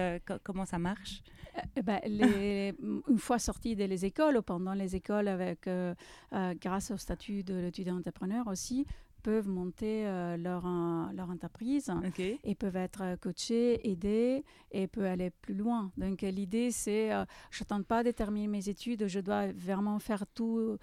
Comment 0.42 0.64
ça 0.64 0.78
marche? 0.78 1.22
Euh, 1.56 1.82
ben, 1.82 2.00
les, 2.06 2.74
une 3.08 3.18
fois 3.18 3.38
sortis 3.38 3.76
des 3.76 4.04
écoles 4.04 4.36
ou 4.36 4.42
pendant 4.42 4.74
les 4.74 4.96
écoles, 4.96 5.28
avec, 5.28 5.66
euh, 5.66 5.94
euh, 6.32 6.54
grâce 6.60 6.90
au 6.90 6.96
statut 6.96 7.42
de 7.42 7.54
l'étudiant 7.54 7.96
entrepreneur 7.96 8.46
aussi, 8.46 8.86
peuvent 9.22 9.48
monter 9.48 10.04
leur, 10.38 10.64
leur 11.14 11.30
entreprise 11.30 11.92
et 12.44 12.54
peuvent 12.54 12.76
être 12.76 13.16
coachés, 13.20 13.88
aidés 13.88 14.44
et 14.70 14.86
peuvent 14.86 15.04
aller 15.04 15.30
plus 15.30 15.54
loin. 15.54 15.92
Donc 15.96 16.22
l'idée, 16.22 16.70
c'est, 16.70 17.10
je 17.50 17.64
ne 17.70 17.82
pas 17.82 18.02
de 18.02 18.10
terminer 18.10 18.48
mes 18.48 18.68
études, 18.68 19.06
je 19.06 19.20
dois 19.20 19.52
vraiment 19.52 19.98
faire 19.98 20.24
tous 20.34 20.78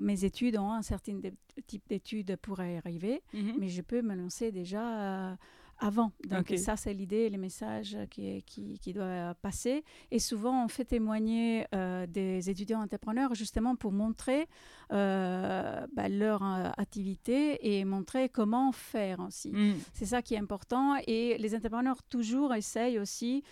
mes 0.00 0.24
études 0.24 0.58
en 0.58 0.72
un 0.72 0.82
certain 0.82 1.20
type 1.66 1.82
d'études 1.88 2.36
pour 2.36 2.60
y 2.62 2.76
arriver, 2.76 3.22
mhm. 3.32 3.54
mais 3.58 3.68
je 3.68 3.82
peux 3.82 4.02
me 4.02 4.14
lancer 4.14 4.52
déjà 4.52 5.36
avant. 5.78 6.12
Donc 6.28 6.52
ça, 6.56 6.76
c'est 6.76 6.94
l'idée, 6.94 7.28
les 7.28 7.36
messages 7.36 7.96
qui, 8.10 8.42
qui, 8.44 8.78
qui 8.78 8.92
doivent 8.92 9.34
passer. 9.42 9.84
Et 10.10 10.18
souvent, 10.18 10.64
on 10.64 10.68
fait 10.68 10.84
témoigner 10.84 11.66
euh, 11.74 12.06
des 12.06 12.48
étudiants 12.50 12.82
entrepreneurs 12.82 13.34
justement 13.34 13.76
pour 13.76 13.92
montrer 13.92 14.48
euh, 14.92 15.86
bah, 15.94 16.08
leur 16.08 16.42
euh, 16.42 16.70
activité 16.76 17.76
et 17.76 17.84
montrer 17.84 18.28
comment 18.28 18.72
faire 18.72 19.20
aussi. 19.20 19.50
Mm. 19.50 19.74
C'est 19.92 20.06
ça 20.06 20.22
qui 20.22 20.34
est 20.34 20.38
important. 20.38 20.96
Et 21.06 21.36
les 21.38 21.54
entrepreneurs 21.54 22.02
toujours 22.04 22.54
essayent 22.54 22.98
aussi, 22.98 23.42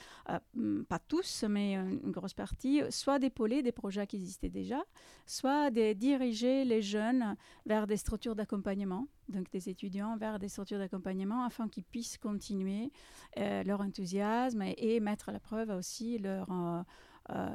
mm, 0.55 0.83
pas 0.83 0.99
tous, 0.99 1.45
mais 1.49 1.75
une 1.75 2.11
grosse 2.11 2.35
partie, 2.35 2.83
soit 2.91 3.19
d'épauler 3.19 3.63
des 3.63 3.73
projets 3.73 4.07
qui 4.07 4.17
existaient 4.17 4.49
déjà, 4.49 4.83
soit 5.27 5.71
de 5.71 5.93
diriger 5.93 6.65
les 6.65 6.83
jeunes 6.83 7.37
vers 7.67 7.87
des 7.87 7.97
structures 7.97 8.35
d'accompagnement 8.35 9.07
donc 9.29 9.51
des 9.51 9.69
étudiants 9.69 10.17
vers 10.17 10.39
des 10.39 10.49
structures 10.49 10.79
d'accompagnement 10.79 11.45
afin 11.45 11.69
qu'ils 11.69 11.85
puissent 11.85 12.19
continuer 12.19 12.93
euh, 13.39 13.63
leur 13.65 13.81
enthousiasme 13.81 14.63
et, 14.77 15.01
mettre 15.01 15.29
à 15.29 15.33
la 15.33 15.41
preuve 15.41 15.71
aussi 15.71 16.19
leur, 16.19 16.51
euh, 16.51 16.83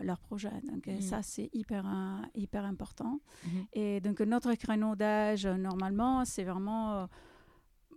leur 0.01 0.19
projet. 0.19 0.51
Donc 0.63 0.87
Mhm. 0.87 1.01
ça, 1.01 1.21
c'est 1.21 1.49
hyper, 1.53 1.85
euh, 1.85 2.21
hyper 2.35 2.65
important. 2.65 3.19
Mhm. 3.45 3.65
Et 3.73 3.99
donc 4.01 4.19
notre 4.21 4.53
créneau 4.55 4.95
d'âge, 4.95 5.45
euh, 5.45 5.55
normalement, 5.57 6.25
c'est 6.25 6.43
vraiment... 6.43 6.93
euh, 6.93 7.05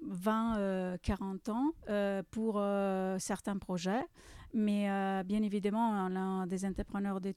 20, 0.04 0.56
euh, 0.58 0.96
40 1.00 1.48
ans 1.48 1.70
euh, 1.88 2.24
pour 2.32 2.54
euh, 2.58 3.16
certains 3.20 3.56
projets. 3.56 4.02
Mais 4.52 4.90
euh, 4.90 5.22
bien 5.22 5.40
évidemment, 5.44 5.90
on 6.10 6.16
a 6.42 6.46
des 6.46 6.64
entrepreneurs 6.64 7.20
de 7.20 7.32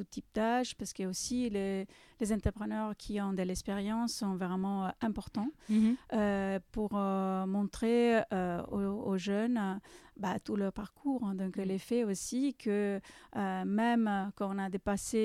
tout 0.00 0.08
type 0.10 0.24
d'âge 0.34 0.74
parce 0.76 0.92
que 0.94 1.04
aussi 1.04 1.50
les, 1.50 1.86
les 2.20 2.32
entrepreneurs 2.32 2.96
qui 2.96 3.20
ont 3.20 3.32
de 3.34 3.42
l'expérience 3.42 4.14
sont 4.14 4.34
vraiment 4.36 4.86
euh, 4.86 4.90
importants 5.02 5.50
Mhm. 5.68 5.96
euh, 6.14 6.58
pour 6.72 6.90
euh, 6.94 7.46
montrer 7.46 8.22
aux, 8.70 8.80
aux 9.10 9.18
jeunes 9.18 9.80
bah, 10.16 10.38
tout 10.44 10.56
leur 10.56 10.72
parcours. 10.72 11.22
hein. 11.24 11.34
Donc, 11.34 11.56
l'effet 11.56 12.04
aussi 12.04 12.54
que 12.54 13.00
même 13.34 14.30
quand 14.36 14.54
on 14.54 14.58
a 14.58 14.68
dépassé, 14.70 15.22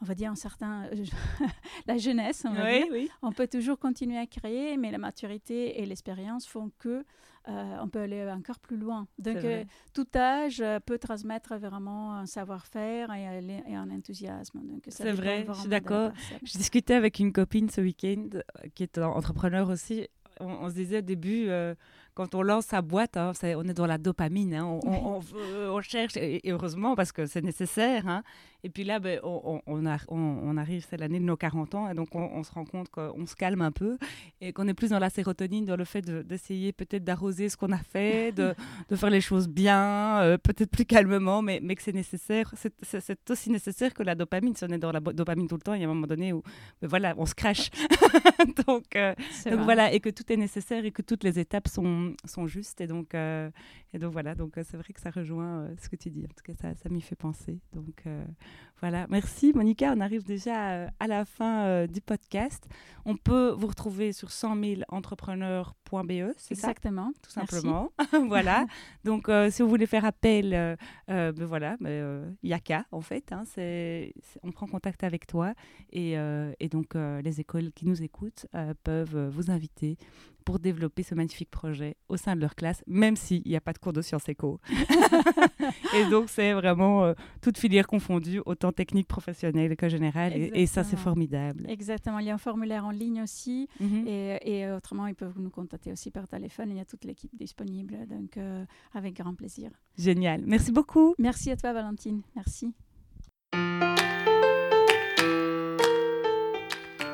on 0.00 0.04
va 0.04 0.14
dire, 0.14 0.30
un 0.30 0.34
certain, 0.36 0.88
la 1.86 1.96
jeunesse, 1.98 2.44
on 2.48 2.52
va 2.52 2.70
dire, 2.72 2.86
Oui, 2.86 2.90
oui. 2.92 3.10
on 3.22 3.32
peut 3.32 3.48
toujours 3.48 3.78
continuer 3.78 4.18
à 4.18 4.26
créer, 4.26 4.76
mais 4.76 4.90
la 4.90 4.98
maturité 4.98 5.80
et 5.80 5.86
l'expérience 5.86 6.46
font 6.46 6.70
que 6.78 7.04
euh, 7.48 7.76
on 7.80 7.88
peut 7.88 8.00
aller 8.00 8.30
encore 8.30 8.58
plus 8.58 8.76
loin. 8.76 9.06
Donc, 9.18 9.36
euh, 9.36 9.64
tout 9.94 10.06
âge 10.14 10.60
euh, 10.60 10.80
peut 10.80 10.98
transmettre 10.98 11.56
vraiment 11.56 12.14
un 12.14 12.26
savoir-faire 12.26 13.10
et, 13.14 13.26
un- 13.26 13.64
et 13.66 13.74
un 13.74 13.90
enthousiasme. 13.90 14.60
C'est 14.88 15.12
vrai, 15.12 15.46
je 15.48 15.52
suis 15.60 15.68
d'accord. 15.68 16.10
Je 16.42 16.58
discutais 16.58 16.94
avec 16.94 17.18
une 17.20 17.32
copine 17.32 17.70
ce 17.70 17.80
week-end 17.80 18.28
euh, 18.34 18.40
qui 18.74 18.82
est 18.82 18.98
entrepreneur 18.98 19.68
aussi. 19.70 20.06
On, 20.40 20.46
on 20.46 20.68
se 20.68 20.74
disait 20.74 20.98
au 20.98 21.02
début, 21.02 21.46
euh, 21.48 21.74
quand 22.18 22.34
on 22.34 22.42
lance 22.42 22.66
sa 22.66 22.82
boîte, 22.82 23.16
hein, 23.16 23.30
on 23.44 23.68
est 23.68 23.74
dans 23.74 23.86
la 23.86 23.96
dopamine. 23.96 24.52
hein, 24.54 24.64
on, 24.66 24.80
on- 24.84 25.06
on 25.16 25.18
veut- 25.20 25.70
on 25.70 25.80
cherche, 25.80 26.16
et, 26.16 26.46
et 26.46 26.50
heureusement 26.52 26.96
parce 26.96 27.12
que 27.12 27.26
c'est 27.26 27.42
nécessaire. 27.44 28.08
hein. 28.08 28.22
Et 28.64 28.70
puis 28.70 28.82
là, 28.82 28.98
ben, 28.98 29.20
on, 29.22 29.86
a- 29.86 29.98
arrive, 30.58 30.84
c'est 30.90 30.96
l'année 30.96 31.20
de 31.20 31.24
nos 31.24 31.36
40 31.36 31.76
ans, 31.76 31.88
et 31.88 31.94
donc 31.94 32.08
on, 32.16 32.42
se 32.42 32.50
rend 32.50 32.64
compte 32.64 32.88
qu'on 32.88 33.24
se 33.24 33.36
calme 33.36 33.62
un 33.62 33.70
peu 33.70 33.98
et 34.40 34.52
qu'on 34.52 34.66
est 34.66 34.74
plus 34.74 34.90
dans 34.90 34.98
la 34.98 35.10
sérotonine, 35.10 35.64
dans 35.64 35.76
le 35.76 35.84
fait 35.84 36.02
de- 36.02 36.22
d'essayer 36.22 36.72
peut-être 36.72 37.04
d'arroser 37.04 37.48
ce 37.50 37.56
qu'on 37.56 37.70
a 37.70 37.78
fait, 37.78 38.32
de, 38.32 38.54
de 38.90 38.96
faire 38.96 39.10
les 39.10 39.20
choses 39.20 39.46
bien, 39.48 40.18
euh, 40.22 40.38
peut-être 40.38 40.70
plus 40.72 40.86
calmement, 40.86 41.40
mais, 41.40 41.60
mais 41.62 41.76
que 41.76 41.82
c'est 41.82 41.92
nécessaire. 41.94 42.52
C'est- 42.56 43.30
aussi 43.30 43.50
nécessaire 43.50 43.94
que 43.94 44.02
la 44.02 44.16
dopamine. 44.16 44.56
Si 44.56 44.64
on 44.64 44.68
est 44.68 44.78
dans 44.78 44.90
la 44.90 44.98
dopamine 45.00 45.46
tout 45.46 45.54
le 45.54 45.60
temps, 45.60 45.74
il 45.74 45.82
y 45.82 45.84
a 45.84 45.86
un 45.88 45.94
moment 45.94 46.08
donné 46.08 46.32
où 46.32 46.42
ben 46.82 46.88
voilà, 46.88 47.14
on 47.16 47.26
se 47.26 47.34
crache. 47.36 47.70
donc, 48.66 48.84
euh, 48.96 49.14
C'est 49.30 49.50
donc 49.50 49.58
vrai. 49.58 49.64
voilà, 49.64 49.92
et 49.92 50.00
que 50.00 50.08
tout 50.10 50.24
est 50.32 50.36
nécessaire 50.36 50.84
et 50.84 50.90
que 50.90 51.02
toutes 51.02 51.22
les 51.24 51.38
étapes 51.38 51.68
sont, 51.68 52.07
sont 52.24 52.46
justes. 52.46 52.80
Et 52.80 52.86
donc, 52.86 53.14
euh, 53.14 53.50
et 53.92 53.98
donc 53.98 54.12
voilà, 54.12 54.34
donc 54.34 54.58
euh, 54.58 54.62
c'est 54.68 54.76
vrai 54.76 54.92
que 54.92 55.00
ça 55.00 55.10
rejoint 55.10 55.60
euh, 55.60 55.74
ce 55.80 55.88
que 55.88 55.96
tu 55.96 56.10
dis. 56.10 56.24
En 56.24 56.34
tout 56.34 56.44
cas, 56.44 56.54
ça, 56.60 56.74
ça 56.74 56.88
m'y 56.88 57.00
fait 57.00 57.16
penser. 57.16 57.60
Donc 57.72 58.04
voilà, 58.80 59.06
merci 59.08 59.52
Monica. 59.54 59.92
On 59.96 60.00
arrive 60.00 60.24
déjà 60.24 60.88
à 61.00 61.06
la 61.06 61.24
fin 61.24 61.86
du 61.86 62.00
podcast. 62.00 62.68
On 63.04 63.16
peut 63.16 63.50
vous 63.50 63.66
retrouver 63.66 64.12
sur 64.12 64.30
100 64.30 64.62
000 64.62 64.80
entrepreneurs.be, 64.88 66.32
c'est 66.36 66.54
ça? 66.54 66.68
Exactement. 66.68 67.12
tout 67.22 67.30
simplement. 67.30 67.90
voilà. 68.28 68.66
Donc, 69.04 69.30
si 69.50 69.62
vous 69.62 69.68
voulez 69.68 69.86
faire 69.86 70.04
appel, 70.04 70.76
ben 71.08 71.32
voilà, 71.44 71.76
ben, 71.80 72.36
il 72.42 72.50
y 72.50 72.52
a 72.52 72.60
qu'à, 72.60 72.84
en 72.92 73.00
fait. 73.00 73.32
hein, 73.32 73.42
on 74.42 74.52
prend 74.52 74.66
contact 74.66 75.02
avec 75.02 75.26
toi. 75.26 75.54
Et, 75.92 76.12
et 76.12 76.68
donc, 76.68 76.94
les 76.94 77.40
écoles 77.40 77.72
qui 77.72 77.86
nous 77.86 78.02
écoutent 78.02 78.46
peuvent 78.84 79.28
vous 79.28 79.50
inviter 79.50 79.96
pour 80.48 80.58
développer 80.58 81.02
ce 81.02 81.14
magnifique 81.14 81.50
projet 81.50 81.87
au 82.08 82.16
sein 82.16 82.36
de 82.36 82.40
leur 82.40 82.54
classe, 82.54 82.82
même 82.86 83.16
s'il 83.16 83.42
n'y 83.46 83.56
a 83.56 83.60
pas 83.60 83.72
de 83.72 83.78
cours 83.78 83.92
de 83.92 84.02
sciences 84.02 84.28
éco. 84.28 84.60
et 85.96 86.08
donc, 86.10 86.28
c'est 86.28 86.52
vraiment 86.52 87.04
euh, 87.04 87.14
toute 87.40 87.58
filière 87.58 87.86
confondue, 87.86 88.40
autant 88.46 88.72
technique, 88.72 89.08
professionnelle 89.08 89.76
que 89.76 89.88
générale. 89.88 90.32
Et, 90.34 90.50
et 90.54 90.66
ça, 90.66 90.84
c'est 90.84 90.96
formidable. 90.96 91.64
Exactement. 91.68 92.18
Il 92.18 92.26
y 92.26 92.30
a 92.30 92.34
un 92.34 92.38
formulaire 92.38 92.84
en 92.84 92.90
ligne 92.90 93.22
aussi. 93.22 93.68
Mhm. 93.80 94.04
Et, 94.06 94.38
et 94.42 94.70
autrement, 94.70 95.06
ils 95.06 95.14
peuvent 95.14 95.38
nous 95.38 95.50
contacter 95.50 95.92
aussi 95.92 96.10
par 96.10 96.26
téléphone. 96.28 96.70
Il 96.70 96.76
y 96.76 96.80
a 96.80 96.84
toute 96.84 97.04
l'équipe 97.04 97.34
disponible. 97.36 97.96
Donc, 98.08 98.36
euh, 98.36 98.64
avec 98.94 99.14
grand 99.16 99.34
plaisir. 99.34 99.70
Génial. 99.96 100.42
Merci 100.46 100.72
beaucoup. 100.72 101.14
Merci 101.18 101.50
à 101.50 101.56
toi, 101.56 101.72
Valentine. 101.72 102.22
Merci. 102.34 102.72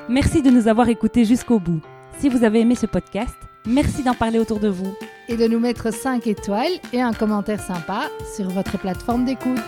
Merci 0.08 0.42
de 0.42 0.50
nous 0.50 0.68
avoir 0.68 0.88
écoutés 0.88 1.24
jusqu'au 1.24 1.58
bout. 1.58 1.80
Si 2.18 2.28
vous 2.28 2.44
avez 2.44 2.60
aimé 2.60 2.74
ce 2.74 2.86
podcast, 2.86 3.36
merci 3.66 4.02
d'en 4.02 4.14
parler 4.14 4.38
autour 4.38 4.60
de 4.60 4.68
vous. 4.68 4.94
Et 5.28 5.36
de 5.36 5.46
nous 5.46 5.58
mettre 5.58 5.92
5 5.92 6.26
étoiles 6.26 6.72
et 6.92 7.00
un 7.00 7.12
commentaire 7.12 7.60
sympa 7.60 8.08
sur 8.36 8.48
votre 8.50 8.78
plateforme 8.78 9.24
d'écoute. 9.24 9.58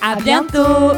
À, 0.00 0.12
À 0.12 0.16
bientôt 0.16 0.94